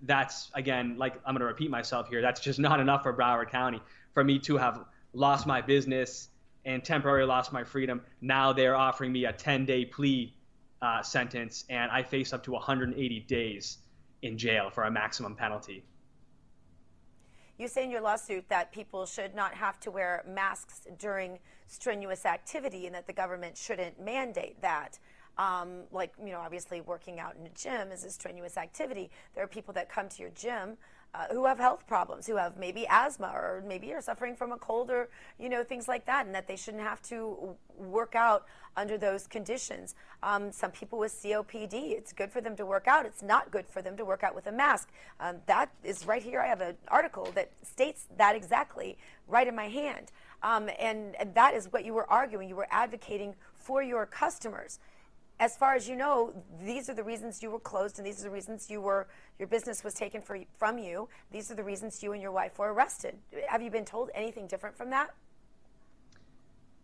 [0.03, 2.21] that's again like I'm going to repeat myself here.
[2.21, 3.81] That's just not enough for Broward County
[4.13, 6.31] for me to have lost my business
[6.67, 8.03] and temporarily lost my freedom.
[8.21, 10.35] Now they're offering me a 10-day plea
[10.83, 13.79] uh, sentence, and I face up to 180 days
[14.23, 15.85] in jail for a maximum penalty.
[17.57, 22.27] You say in your lawsuit that people should not have to wear masks during strenuous
[22.27, 24.99] activity and that the government shouldn't mandate that
[25.39, 29.45] um, like you know obviously working out in a gym is a strenuous activity there
[29.45, 30.77] are people that come to your gym
[31.17, 34.57] uh, who have health problems, who have maybe asthma or maybe are suffering from a
[34.59, 38.45] cold or, you know, things like that, and that they shouldn't have to work out
[38.77, 39.95] under those conditions.
[40.23, 43.07] Um, some people with COPD, it's good for them to work out.
[43.07, 44.91] It's not good for them to work out with a mask.
[45.19, 46.41] Um, that is right here.
[46.41, 50.13] I have an article that states that exactly right in my hand.
[50.43, 52.49] Um, and, and that is what you were arguing.
[52.49, 54.81] You were advocating for your customers
[55.39, 58.25] as far as you know, these are the reasons you were closed, and these are
[58.25, 59.07] the reasons you were
[59.39, 61.09] your business was taken for, from you.
[61.31, 63.19] These are the reasons you and your wife were arrested.
[63.49, 65.11] Have you been told anything different from that?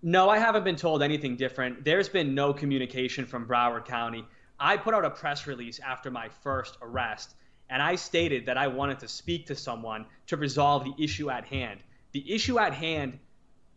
[0.03, 1.85] No, I haven't been told anything different.
[1.85, 4.25] There's been no communication from Broward County.
[4.61, 7.35] I put out a press release after my first arrest,
[7.71, 11.47] and I stated that I wanted to speak to someone to resolve the issue at
[11.47, 11.81] hand.
[12.13, 13.19] The issue at hand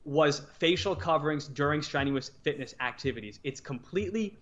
[0.04, 3.40] was facial coverings during strenuous fitness activities.
[3.44, 4.38] It's completely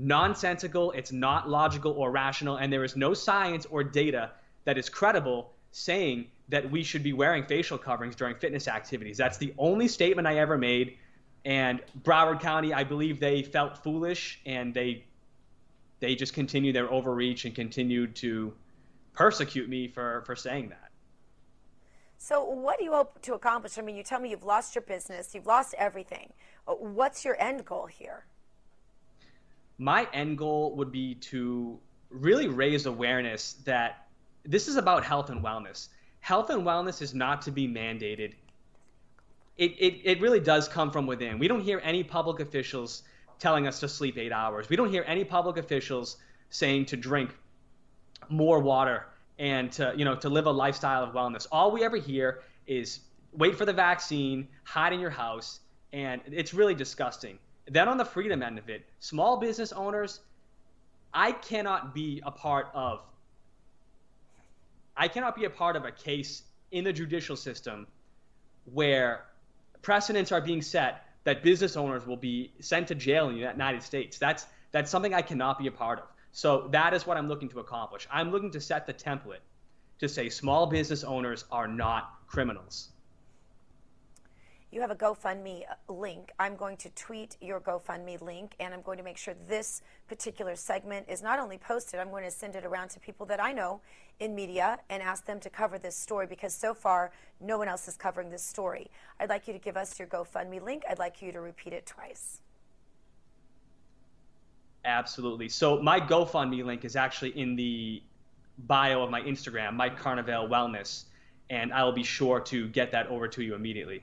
[0.00, 4.30] nonsensical, it's not logical or rational, and there is no science or data
[4.64, 9.16] that is credible saying that we should be wearing facial coverings during fitness activities.
[9.16, 10.96] That's the only statement I ever made.
[11.44, 15.04] And Broward County, I believe they felt foolish and they
[16.00, 18.54] they just continued their overreach and continued to
[19.12, 20.90] persecute me for, for saying that.
[22.16, 23.78] So, what do you hope to accomplish?
[23.78, 26.32] I mean, you tell me you've lost your business, you've lost everything.
[26.66, 28.24] What's your end goal here?
[29.80, 31.78] My end goal would be to
[32.10, 34.06] really raise awareness that
[34.44, 35.88] this is about health and wellness.
[36.20, 38.34] Health and wellness is not to be mandated.
[39.56, 41.38] It, it, it really does come from within.
[41.38, 43.04] We don't hear any public officials
[43.38, 44.68] telling us to sleep eight hours.
[44.68, 46.18] We don't hear any public officials
[46.50, 47.34] saying to drink
[48.28, 49.06] more water
[49.38, 51.46] and to, you know, to live a lifestyle of wellness.
[51.50, 53.00] All we ever hear is
[53.32, 55.60] wait for the vaccine, hide in your house,
[55.94, 57.38] and it's really disgusting.
[57.70, 60.20] Then on the freedom end of it, small business owners,
[61.14, 63.00] I cannot be a part of
[64.96, 67.86] I cannot be a part of a case in the judicial system
[68.64, 69.24] where
[69.80, 73.82] precedents are being set that business owners will be sent to jail in the United
[73.82, 74.18] States.
[74.18, 76.06] That's that's something I cannot be a part of.
[76.32, 78.06] So that is what I'm looking to accomplish.
[78.10, 79.44] I'm looking to set the template
[80.00, 82.88] to say small business owners are not criminals
[84.72, 86.30] you have a GoFundMe uh, link.
[86.38, 90.54] I'm going to tweet your GoFundMe link, and I'm going to make sure this particular
[90.54, 93.52] segment is not only posted, I'm going to send it around to people that I
[93.52, 93.80] know
[94.20, 97.88] in media and ask them to cover this story because so far no one else
[97.88, 98.90] is covering this story.
[99.18, 100.84] I'd like you to give us your GoFundMe link.
[100.88, 102.40] I'd like you to repeat it twice.
[104.84, 105.48] Absolutely.
[105.48, 108.02] So my GoFundMe link is actually in the
[108.58, 111.04] bio of my Instagram, Mike Carnevale Wellness,
[111.48, 114.02] and I will be sure to get that over to you immediately.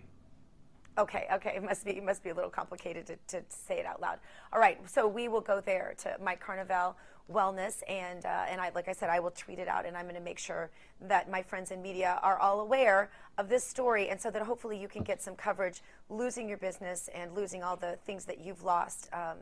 [0.98, 1.54] Okay, okay.
[1.56, 4.18] It must be it must be a little complicated to, to say it out loud.
[4.52, 6.96] All right, so we will go there to Mike Carnevale
[7.32, 10.06] Wellness, and uh, and I like I said, I will tweet it out, and I'm
[10.06, 14.10] going to make sure that my friends in media are all aware of this story,
[14.10, 15.84] and so that hopefully you can get some coverage.
[16.10, 19.10] Losing your business and losing all the things that you've lost.
[19.14, 19.38] Um,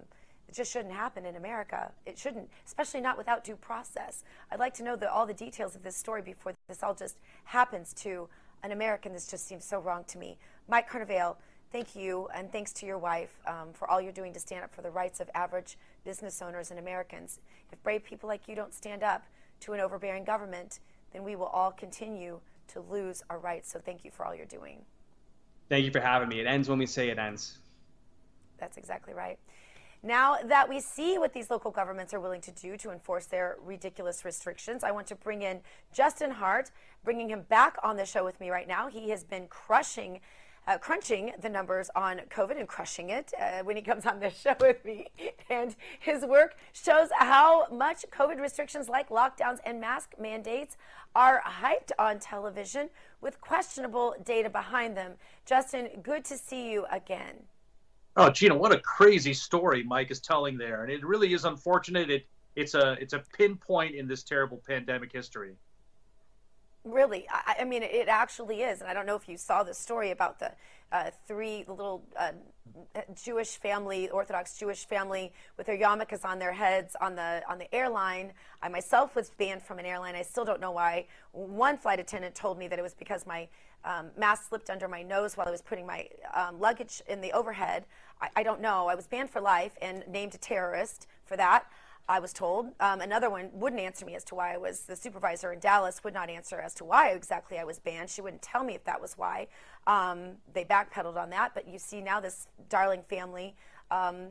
[0.47, 1.91] it just shouldn't happen in America.
[2.05, 4.23] It shouldn't, especially not without due process.
[4.51, 7.17] I'd like to know the, all the details of this story before this all just
[7.45, 8.27] happens to
[8.63, 9.13] an American.
[9.13, 10.37] This just seems so wrong to me.
[10.67, 11.35] Mike Carnevale,
[11.71, 14.73] thank you, and thanks to your wife um, for all you're doing to stand up
[14.73, 17.39] for the rights of average business owners and Americans.
[17.71, 19.23] If brave people like you don't stand up
[19.61, 20.79] to an overbearing government,
[21.13, 23.71] then we will all continue to lose our rights.
[23.71, 24.81] So thank you for all you're doing.
[25.69, 26.39] Thank you for having me.
[26.39, 27.57] It ends when we say it ends.
[28.57, 29.39] That's exactly right.
[30.05, 33.57] Now that we see what these local governments are willing to do to enforce their
[33.65, 36.69] ridiculous restrictions, I want to bring in Justin Hart,
[37.03, 38.87] bringing him back on the show with me right now.
[38.87, 40.21] He has been crushing
[40.67, 44.39] uh, crunching the numbers on COVID and crushing it uh, when he comes on this
[44.41, 45.07] show with me.
[45.49, 50.75] And his work shows how much COVID restrictions like lockdowns and mask mandates
[51.15, 52.89] are hyped on television
[53.21, 55.13] with questionable data behind them.
[55.45, 57.43] Justin, good to see you again.
[58.17, 62.09] Oh, Gina, what a crazy story Mike is telling there, and it really is unfortunate.
[62.09, 62.25] It
[62.55, 65.55] it's a it's a pinpoint in this terrible pandemic history.
[66.85, 69.73] Really, I, I, mean, it actually is, and I don't know if you saw the
[69.73, 70.51] story about the
[70.91, 72.31] uh, three little uh,
[73.15, 77.73] Jewish family, Orthodox Jewish family, with their yarmulkes on their heads on the on the
[77.73, 78.31] airline.
[78.61, 80.15] I myself was banned from an airline.
[80.15, 81.07] I still don't know why.
[81.31, 83.49] One flight attendant told me that it was because my
[83.85, 87.31] um, mask slipped under my nose while I was putting my um, luggage in the
[87.31, 87.85] overhead.
[88.21, 88.87] I, I don't know.
[88.87, 91.65] I was banned for life and named a terrorist for that.
[92.07, 92.67] I was told.
[92.79, 96.03] Um, another one wouldn't answer me as to why I was the supervisor in Dallas,
[96.03, 98.09] would not answer as to why exactly I was banned.
[98.09, 99.47] She wouldn't tell me if that was why.
[99.87, 103.55] Um, they backpedaled on that, but you see now this darling family
[103.89, 104.27] um,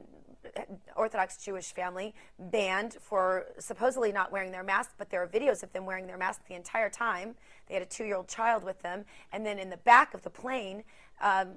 [0.97, 5.73] Orthodox Jewish family banned for supposedly not wearing their mask, but there are videos of
[5.73, 7.35] them wearing their mask the entire time.
[7.69, 9.05] They had a two year old child with them.
[9.33, 10.85] And then in the back of the plane,
[11.21, 11.53] um,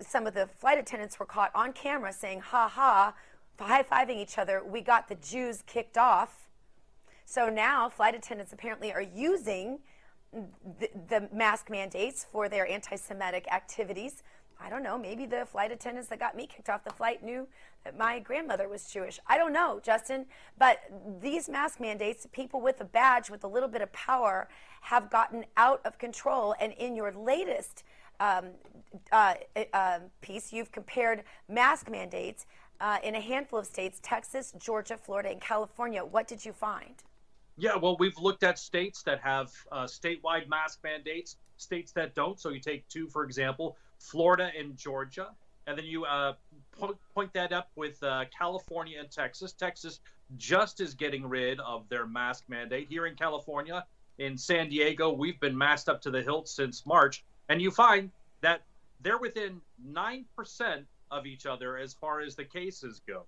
[0.00, 3.14] some of the flight attendants were caught on camera saying, ha ha,
[3.58, 4.62] high fiving each other.
[4.64, 6.48] We got the Jews kicked off.
[7.24, 9.80] So now flight attendants apparently are using
[10.32, 14.22] the, the mask mandates for their anti Semitic activities.
[14.60, 17.46] I don't know, maybe the flight attendants that got me kicked off the flight knew
[17.84, 19.20] that my grandmother was Jewish.
[19.26, 20.26] I don't know, Justin,
[20.58, 20.80] but
[21.20, 24.48] these mask mandates, people with a badge with a little bit of power
[24.80, 26.54] have gotten out of control.
[26.60, 27.84] And in your latest
[28.20, 28.46] um,
[29.12, 29.34] uh,
[29.72, 32.46] uh, piece, you've compared mask mandates
[32.80, 36.04] uh, in a handful of states Texas, Georgia, Florida, and California.
[36.04, 36.94] What did you find?
[37.56, 42.38] Yeah, well, we've looked at states that have uh, statewide mask mandates, states that don't.
[42.38, 45.28] So you take two, for example, Florida and Georgia,
[45.66, 46.34] and then you uh,
[46.78, 49.52] po- point that up with uh, California and Texas.
[49.52, 50.00] Texas
[50.36, 52.86] just is getting rid of their mask mandate.
[52.88, 53.84] Here in California,
[54.18, 58.10] in San Diego, we've been masked up to the hilt since March, and you find
[58.40, 58.62] that
[59.00, 60.24] they're within 9%
[61.10, 63.24] of each other as far as the cases go.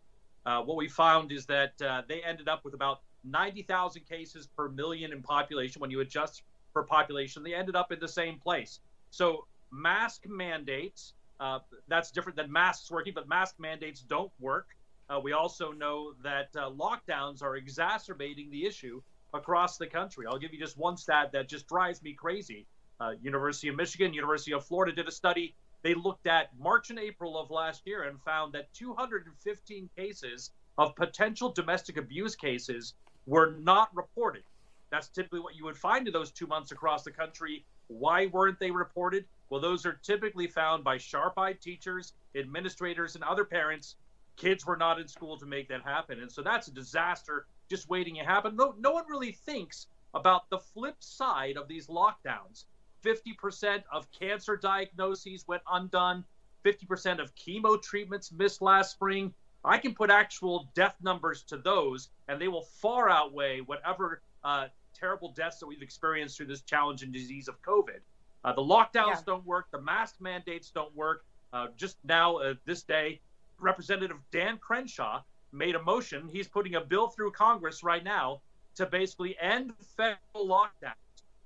[0.46, 4.68] Uh, what we found is that uh, they ended up with about 90,000 cases per
[4.68, 5.80] million in population.
[5.80, 6.42] When you adjust
[6.72, 8.80] for population, they ended up in the same place.
[9.10, 14.68] So mask mandates, uh, that's different than masks working, but mask mandates don't work.
[15.08, 19.02] Uh, we also know that uh, lockdowns are exacerbating the issue
[19.34, 20.26] across the country.
[20.26, 22.66] I'll give you just one stat that just drives me crazy.
[23.00, 25.54] Uh, University of Michigan, University of Florida did a study.
[25.82, 30.94] They looked at March and April of last year and found that 215 cases of
[30.94, 32.94] potential domestic abuse cases
[33.26, 34.42] were not reported.
[34.90, 37.64] That's typically what you would find in those two months across the country.
[37.88, 39.24] Why weren't they reported?
[39.50, 43.96] Well, those are typically found by sharp eyed teachers, administrators, and other parents.
[44.36, 46.20] Kids were not in school to make that happen.
[46.20, 48.56] And so that's a disaster just waiting to happen.
[48.56, 52.64] No, no one really thinks about the flip side of these lockdowns.
[53.04, 56.24] 50% of cancer diagnoses went undone,
[56.64, 59.34] 50% of chemo treatments missed last spring.
[59.64, 64.68] I can put actual death numbers to those, and they will far outweigh whatever uh,
[64.94, 68.00] terrible deaths that we've experienced through this challenging disease of COVID.
[68.44, 69.20] Uh, the lockdowns yeah.
[69.26, 71.24] don't work, the mask mandates don't work.
[71.52, 73.20] Uh, just now, uh, this day,
[73.58, 75.22] Representative Dan Crenshaw
[75.52, 76.28] made a motion.
[76.28, 78.40] He's putting a bill through Congress right now
[78.76, 80.94] to basically end federal lockdowns.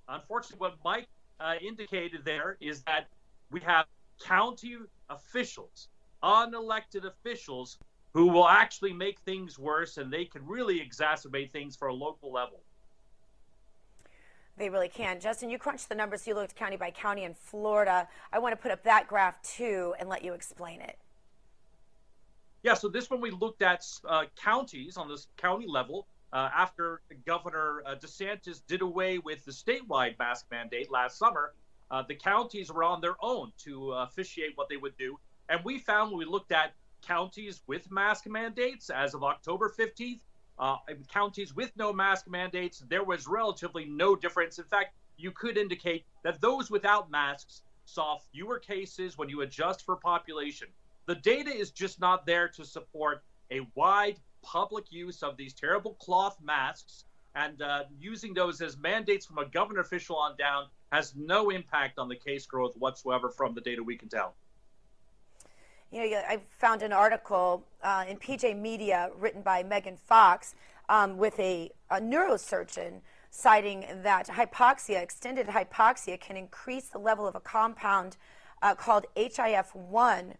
[0.09, 1.09] Unfortunately, what Mike
[1.41, 3.09] uh, indicated there is that
[3.51, 3.87] we have
[4.23, 4.77] county
[5.09, 5.89] officials,
[6.23, 7.79] unelected officials,
[8.13, 12.33] who will actually make things worse and they can really exacerbate things for a local
[12.33, 12.63] level.
[14.57, 15.19] They really can.
[15.19, 16.27] Justin, you crunched the numbers.
[16.27, 18.09] You looked county by county in Florida.
[18.33, 20.99] I want to put up that graph too and let you explain it.
[22.63, 27.03] Yeah, so this one we looked at uh, counties on this county level uh, after
[27.27, 31.53] Governor uh, DeSantis did away with the statewide mask mandate last summer.
[31.91, 35.19] Uh, the counties were on their own to officiate what they would do.
[35.49, 40.21] And we found when we looked at counties with mask mandates as of October 15th,
[40.59, 40.77] uh,
[41.13, 44.59] counties with no mask mandates, there was relatively no difference.
[44.59, 49.85] In fact, you could indicate that those without masks saw fewer cases when you adjust
[49.85, 50.69] for population.
[51.07, 55.95] The data is just not there to support a wide public use of these terrible
[55.95, 61.15] cloth masks and uh, using those as mandates from a governor official on down has
[61.17, 64.37] no impact on the case growth whatsoever from the data we can tell.
[65.95, 70.57] You know, I found an article uh, in PJ Media written by Megan Fox
[70.89, 72.95] um, with a, a neurosurgeon
[73.31, 78.17] citing that hypoxia, extended hypoxia, can increase the level of a compound
[78.61, 80.35] uh, called HIF1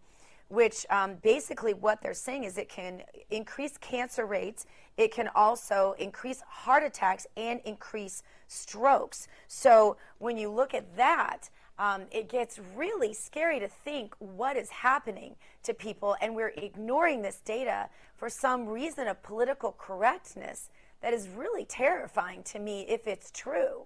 [0.47, 3.01] which um, basically what they're saying is it can
[3.31, 9.27] increase cancer rates, it can also increase heart attacks and increase strokes.
[9.47, 14.69] So when you look at that, um, it gets really scary to think what is
[14.69, 20.69] happening to people, and we're ignoring this data for some reason of political correctness
[21.01, 23.85] that is really terrifying to me if it's true.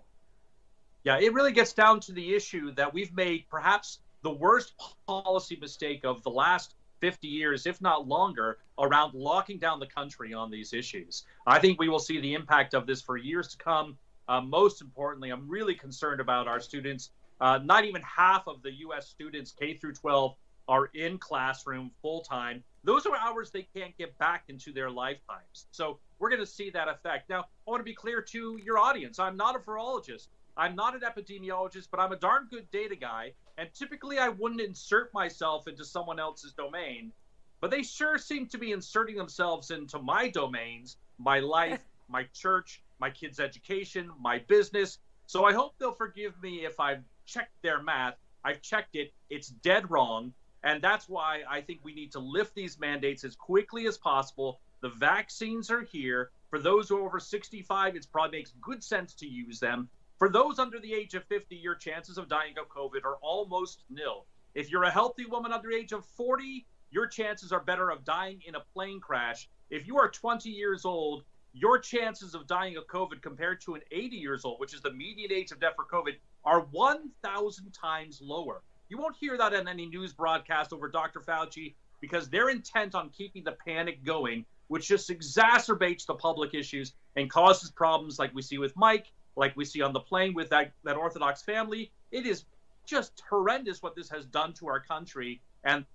[1.03, 4.73] Yeah, it really gets down to the issue that we've made perhaps the worst
[5.07, 10.33] policy mistake of the last 50 years, if not longer, around locking down the country
[10.33, 11.23] on these issues.
[11.47, 13.97] I think we will see the impact of this for years to come.
[14.27, 17.11] Uh, most importantly, I'm really concerned about our students.
[17.41, 19.07] Uh, not even half of the U.S.
[19.07, 20.35] students, K through 12,
[20.67, 22.63] are in classroom full time.
[22.83, 25.67] Those are hours they can't get back into their lifetimes.
[25.71, 27.29] So we're going to see that effect.
[27.29, 30.27] Now, I want to be clear to your audience I'm not a virologist.
[30.57, 33.33] I'm not an epidemiologist, but I'm a darn good data guy.
[33.57, 37.13] And typically, I wouldn't insert myself into someone else's domain.
[37.61, 42.81] but they sure seem to be inserting themselves into my domains, my life, my church,
[42.99, 44.99] my kids' education, my business.
[45.25, 48.15] So I hope they'll forgive me if I've checked their math.
[48.43, 50.33] I've checked it, it's dead wrong.
[50.63, 54.59] And that's why I think we need to lift these mandates as quickly as possible.
[54.81, 56.31] The vaccines are here.
[56.49, 59.89] For those who are over 65, it probably makes good sense to use them.
[60.17, 63.83] For those under the age of 50, your chances of dying of COVID are almost
[63.89, 64.25] nil.
[64.53, 68.03] If you're a healthy woman under the age of 40, your chances are better of
[68.03, 69.47] dying in a plane crash.
[69.69, 71.23] If you are 20 years old,
[71.53, 74.91] your chances of dying of COVID compared to an 80 years old, which is the
[74.91, 76.15] median age of death for COVID,
[76.49, 78.63] are 1,000 times lower.
[78.89, 81.19] You won't hear that in any news broadcast over Dr.
[81.19, 86.93] Fauci because they're intent on keeping the panic going, which just exacerbates the public issues
[87.15, 90.49] and causes problems like we see with Mike, like we see on the plane with
[90.49, 91.91] that, that Orthodox family.
[92.11, 92.45] It is
[92.83, 95.85] just horrendous what this has done to our country and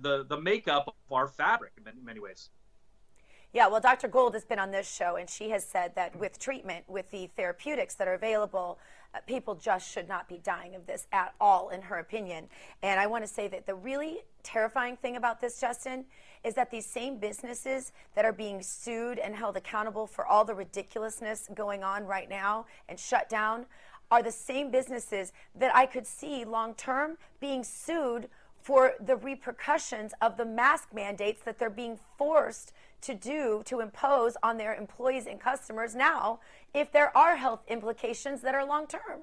[0.00, 2.48] the, the makeup of our fabric in many, many ways.
[3.54, 4.08] Yeah, well, Dr.
[4.08, 7.30] Gold has been on this show, and she has said that with treatment, with the
[7.34, 8.78] therapeutics that are available,
[9.14, 12.46] uh, people just should not be dying of this at all, in her opinion.
[12.82, 16.04] And I want to say that the really terrifying thing about this, Justin,
[16.44, 20.54] is that these same businesses that are being sued and held accountable for all the
[20.54, 23.64] ridiculousness going on right now and shut down
[24.10, 28.28] are the same businesses that I could see long term being sued
[28.60, 32.72] for the repercussions of the mask mandates that they're being forced
[33.02, 36.40] to do to impose on their employees and customers now
[36.74, 39.20] if there are health implications that are long term.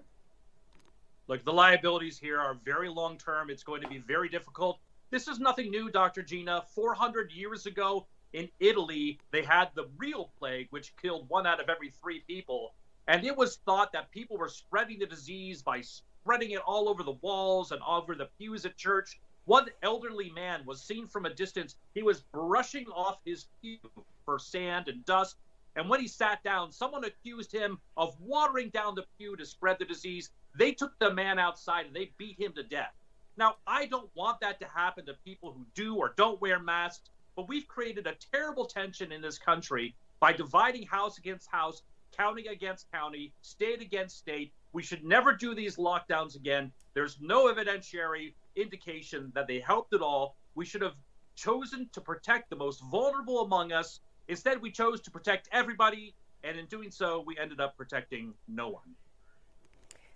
[1.27, 3.49] Look, the liabilities here are very long term.
[3.49, 4.79] It's going to be very difficult.
[5.09, 6.21] This is nothing new, Dr.
[6.21, 6.63] Gina.
[6.73, 11.69] 400 years ago in Italy, they had the real plague, which killed one out of
[11.69, 12.73] every three people.
[13.07, 17.03] And it was thought that people were spreading the disease by spreading it all over
[17.03, 19.19] the walls and over the pews at church.
[19.45, 21.75] One elderly man was seen from a distance.
[21.93, 23.77] He was brushing off his pew
[24.25, 25.37] for sand and dust.
[25.75, 29.77] And when he sat down, someone accused him of watering down the pew to spread
[29.77, 30.31] the disease.
[30.57, 32.93] They took the man outside and they beat him to death.
[33.37, 37.09] Now, I don't want that to happen to people who do or don't wear masks,
[37.35, 41.83] but we've created a terrible tension in this country by dividing house against house,
[42.17, 44.53] county against county, state against state.
[44.71, 46.71] We should never do these lockdowns again.
[46.93, 50.35] There's no evidentiary indication that they helped at all.
[50.55, 50.95] We should have
[51.35, 53.99] chosen to protect the most vulnerable among us.
[54.27, 58.69] Instead, we chose to protect everybody, and in doing so, we ended up protecting no
[58.69, 58.95] one.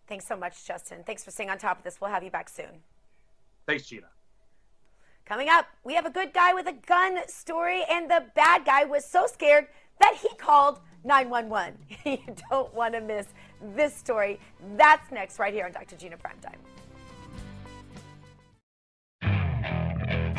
[0.08, 1.04] Thanks so much, Justin.
[1.06, 2.02] Thanks for staying on top of this.
[2.02, 2.82] We'll have you back soon.
[3.68, 4.08] Thanks, Gina.
[5.26, 8.86] Coming up, we have a good guy with a gun story, and the bad guy
[8.86, 9.68] was so scared
[10.00, 11.78] that he called 911.
[12.06, 13.28] you don't want to miss
[13.76, 14.40] this story.
[14.76, 15.96] That's next, right here on Dr.
[15.96, 16.58] Gina Primetime.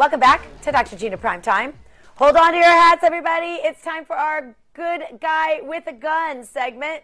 [0.00, 0.96] Welcome back to Dr.
[0.96, 1.74] Gina Prime Time.
[2.14, 3.60] Hold on to your hats, everybody.
[3.62, 7.02] It's time for our Good Guy with a Gun segment.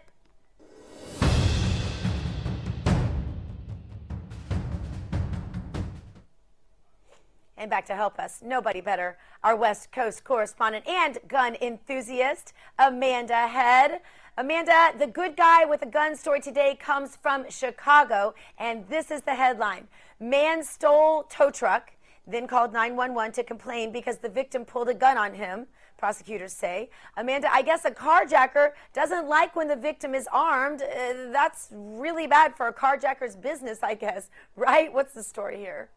[7.55, 13.47] And back to help us, nobody better, our West Coast correspondent and gun enthusiast, Amanda
[13.47, 14.01] Head.
[14.39, 19.21] Amanda, the good guy with a gun story today comes from Chicago, and this is
[19.21, 19.87] the headline
[20.19, 21.91] Man stole tow truck
[22.27, 25.67] then called 911 to complain because the victim pulled a gun on him,
[25.97, 26.89] prosecutors say.
[27.15, 30.81] Amanda, I guess a carjacker doesn't like when the victim is armed.
[30.81, 34.91] Uh, that's really bad for a carjacker's business, I guess, right?
[34.91, 35.89] What's the story here?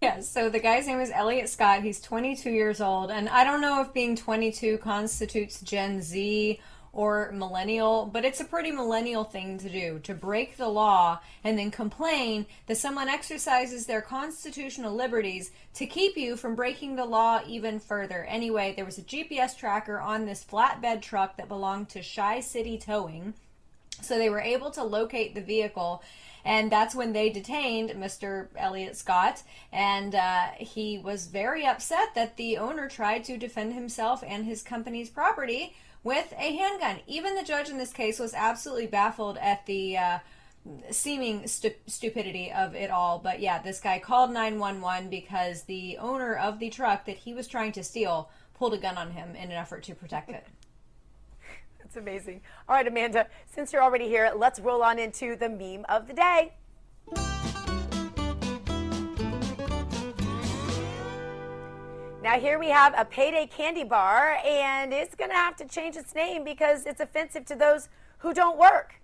[0.00, 1.82] Yeah, so the guy's name is Elliot Scott.
[1.82, 6.60] He's 22 years old, and I don't know if being 22 constitutes Gen Z
[6.92, 11.58] or millennial, but it's a pretty millennial thing to do to break the law and
[11.58, 17.40] then complain that someone exercises their constitutional liberties to keep you from breaking the law
[17.46, 18.24] even further.
[18.24, 22.78] Anyway, there was a GPS tracker on this flatbed truck that belonged to Shy City
[22.78, 23.34] Towing.
[24.00, 26.02] So they were able to locate the vehicle
[26.44, 28.48] and that's when they detained Mr.
[28.56, 29.42] Elliot Scott.
[29.72, 34.62] And uh, he was very upset that the owner tried to defend himself and his
[34.62, 35.74] company's property
[36.08, 37.00] with a handgun.
[37.06, 40.18] Even the judge in this case was absolutely baffled at the uh,
[40.90, 43.18] seeming stu- stupidity of it all.
[43.18, 47.46] But yeah, this guy called 911 because the owner of the truck that he was
[47.46, 50.46] trying to steal pulled a gun on him in an effort to protect it.
[51.78, 52.40] That's amazing.
[52.66, 56.14] All right, Amanda, since you're already here, let's roll on into the meme of the
[56.14, 57.67] day.
[62.28, 65.96] Now, here we have a payday candy bar, and it's going to have to change
[65.96, 68.96] its name because it's offensive to those who don't work.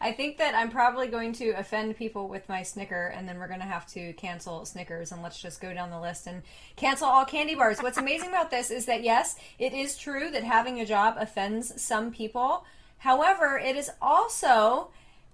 [0.00, 3.48] I think that I'm probably going to offend people with my Snicker, and then we're
[3.48, 6.44] going to have to cancel Snickers, and let's just go down the list and
[6.76, 7.80] cancel all candy bars.
[7.80, 11.82] What's amazing about this is that, yes, it is true that having a job offends
[11.82, 12.64] some people.
[12.98, 14.92] However, it is also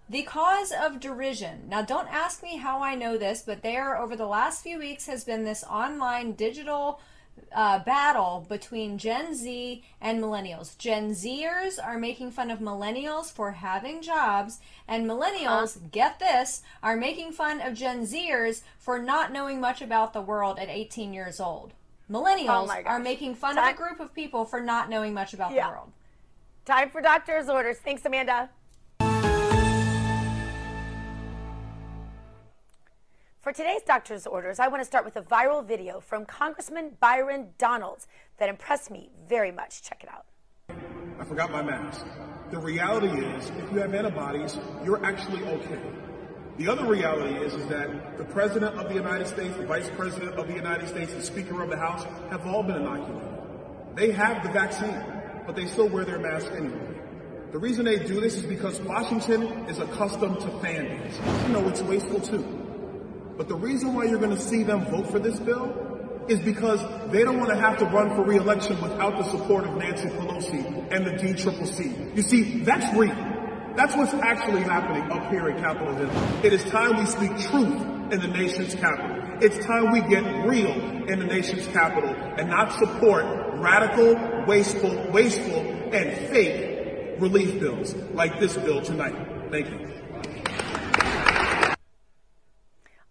[0.08, 1.68] the cause of derision.
[1.68, 5.06] Now, don't ask me how I know this, but there, over the last few weeks,
[5.06, 7.00] has been this online digital
[7.54, 10.76] uh, battle between Gen Z and millennials.
[10.76, 15.88] Gen Zers are making fun of millennials for having jobs, and millennials, huh?
[15.90, 20.58] get this, are making fun of Gen Zers for not knowing much about the world
[20.58, 21.72] at 18 years old.
[22.10, 23.68] Millennials oh are making fun Time.
[23.68, 25.66] of a group of people for not knowing much about yeah.
[25.66, 25.92] the world.
[26.64, 27.78] Time for doctor's orders.
[27.78, 28.50] Thanks, Amanda.
[33.42, 37.48] For today's doctor's orders, I want to start with a viral video from Congressman Byron
[37.58, 38.06] Donalds
[38.38, 39.82] that impressed me very much.
[39.82, 40.26] Check it out.
[41.18, 42.06] I forgot my mask.
[42.52, 45.80] The reality is, if you have antibodies, you're actually okay.
[46.56, 50.34] The other reality is, is that the President of the United States, the Vice President
[50.34, 53.28] of the United States, the Speaker of the House have all been inoculated.
[53.96, 55.04] They have the vaccine,
[55.46, 56.94] but they still wear their mask anyway.
[57.50, 61.48] The reason they do this is because Washington is accustomed to fandoms.
[61.48, 62.61] You know, it's wasteful too.
[63.36, 65.92] But the reason why you're going to see them vote for this bill
[66.28, 66.80] is because
[67.10, 70.92] they don't want to have to run for reelection without the support of Nancy Pelosi
[70.92, 72.16] and the DCCC.
[72.16, 73.14] You see, that's real.
[73.76, 76.10] That's what's actually happening up here in Capitol Hill.
[76.44, 79.22] It is time we speak truth in the nation's capital.
[79.40, 80.72] It's time we get real
[81.08, 83.24] in the nation's capital and not support
[83.54, 85.60] radical, wasteful, wasteful,
[85.92, 89.50] and fake relief bills like this bill tonight.
[89.50, 90.01] Thank you.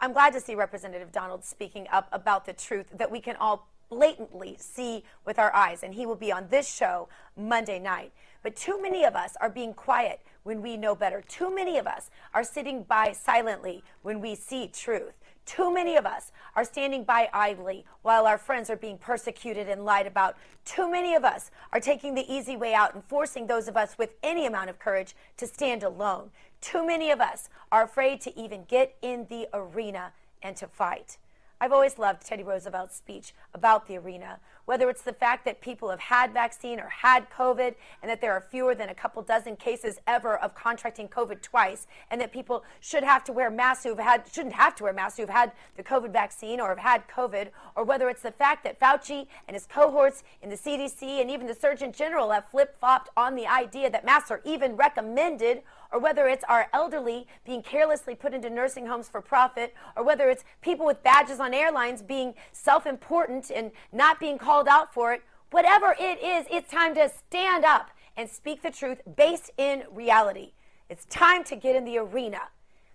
[0.03, 3.67] I'm glad to see Representative Donald speaking up about the truth that we can all
[3.87, 5.83] blatantly see with our eyes.
[5.83, 8.11] And he will be on this show Monday night.
[8.41, 11.21] But too many of us are being quiet when we know better.
[11.27, 15.13] Too many of us are sitting by silently when we see truth.
[15.45, 19.85] Too many of us are standing by idly while our friends are being persecuted and
[19.85, 20.35] lied about.
[20.65, 23.97] Too many of us are taking the easy way out and forcing those of us
[23.99, 26.31] with any amount of courage to stand alone.
[26.61, 31.17] Too many of us are afraid to even get in the arena and to fight.
[31.59, 35.91] I've always loved Teddy Roosevelt's speech about the arena, whether it's the fact that people
[35.91, 39.55] have had vaccine or had COVID, and that there are fewer than a couple dozen
[39.55, 43.99] cases ever of contracting COVID twice, and that people should have to wear masks who've
[43.99, 47.49] had shouldn't have to wear masks who've had the COVID vaccine or have had COVID,
[47.75, 51.45] or whether it's the fact that Fauci and his cohorts in the CDC and even
[51.45, 55.61] the Surgeon General have flip flopped on the idea that masks are even recommended
[55.91, 60.29] or whether it's our elderly being carelessly put into nursing homes for profit, or whether
[60.29, 65.13] it's people with badges on airlines being self important and not being called out for
[65.13, 65.21] it,
[65.51, 70.53] whatever it is, it's time to stand up and speak the truth based in reality.
[70.89, 72.49] It's time to get in the arena.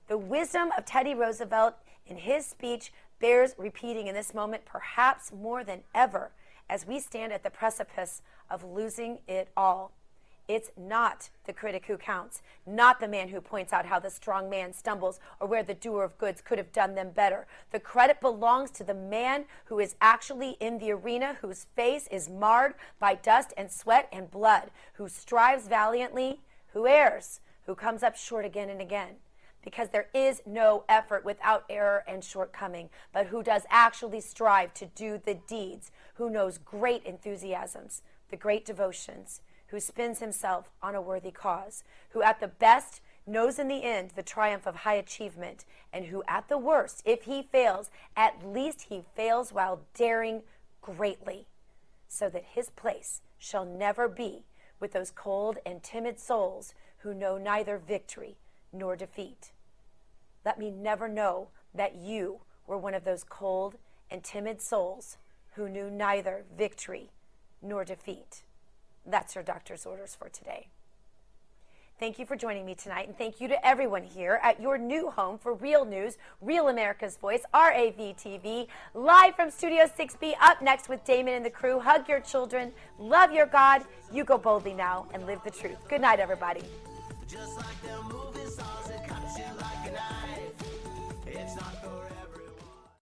[0.09, 1.75] The wisdom of Teddy Roosevelt
[2.07, 6.31] in his speech bears repeating in this moment, perhaps more than ever,
[6.69, 9.93] as we stand at the precipice of losing it all.
[10.49, 14.49] It's not the critic who counts, not the man who points out how the strong
[14.49, 17.49] man stumbles or where the doer of goods could have done them better.
[17.73, 22.29] The credit belongs to the man who is actually in the arena, whose face is
[22.29, 26.41] marred by dust and sweat and blood, who strives valiantly,
[26.75, 29.17] who errs, who comes up short again and again.
[29.65, 34.87] Because there is no effort without error and shortcoming, but who does actually strive to
[34.87, 41.01] do the deeds, who knows great enthusiasms, the great devotions who spends himself on a
[41.01, 45.65] worthy cause, who at the best knows in the end the triumph of high achievement,
[45.93, 50.43] and who at the worst, if he fails, at least he fails while daring
[50.81, 51.47] greatly,
[52.09, 54.45] so that his place shall never be
[54.79, 58.37] with those cold and timid souls who know neither victory
[58.73, 59.53] nor defeat.
[60.45, 63.77] Let me never know that you were one of those cold
[64.11, 65.17] and timid souls
[65.55, 67.11] who knew neither victory
[67.61, 68.43] nor defeat.
[69.07, 70.69] That's your doctor's orders for today.
[71.99, 75.09] Thank you for joining me tonight, and thank you to everyone here at your new
[75.11, 80.35] home for Real News, Real America's Voice, RAVTV, live from Studio 6B.
[80.43, 81.81] Up next with Damon and the crew.
[81.81, 83.83] Hug your children, love your God.
[84.13, 85.79] You go boldly now and live the truth.
[85.89, 86.61] Good night, everybody.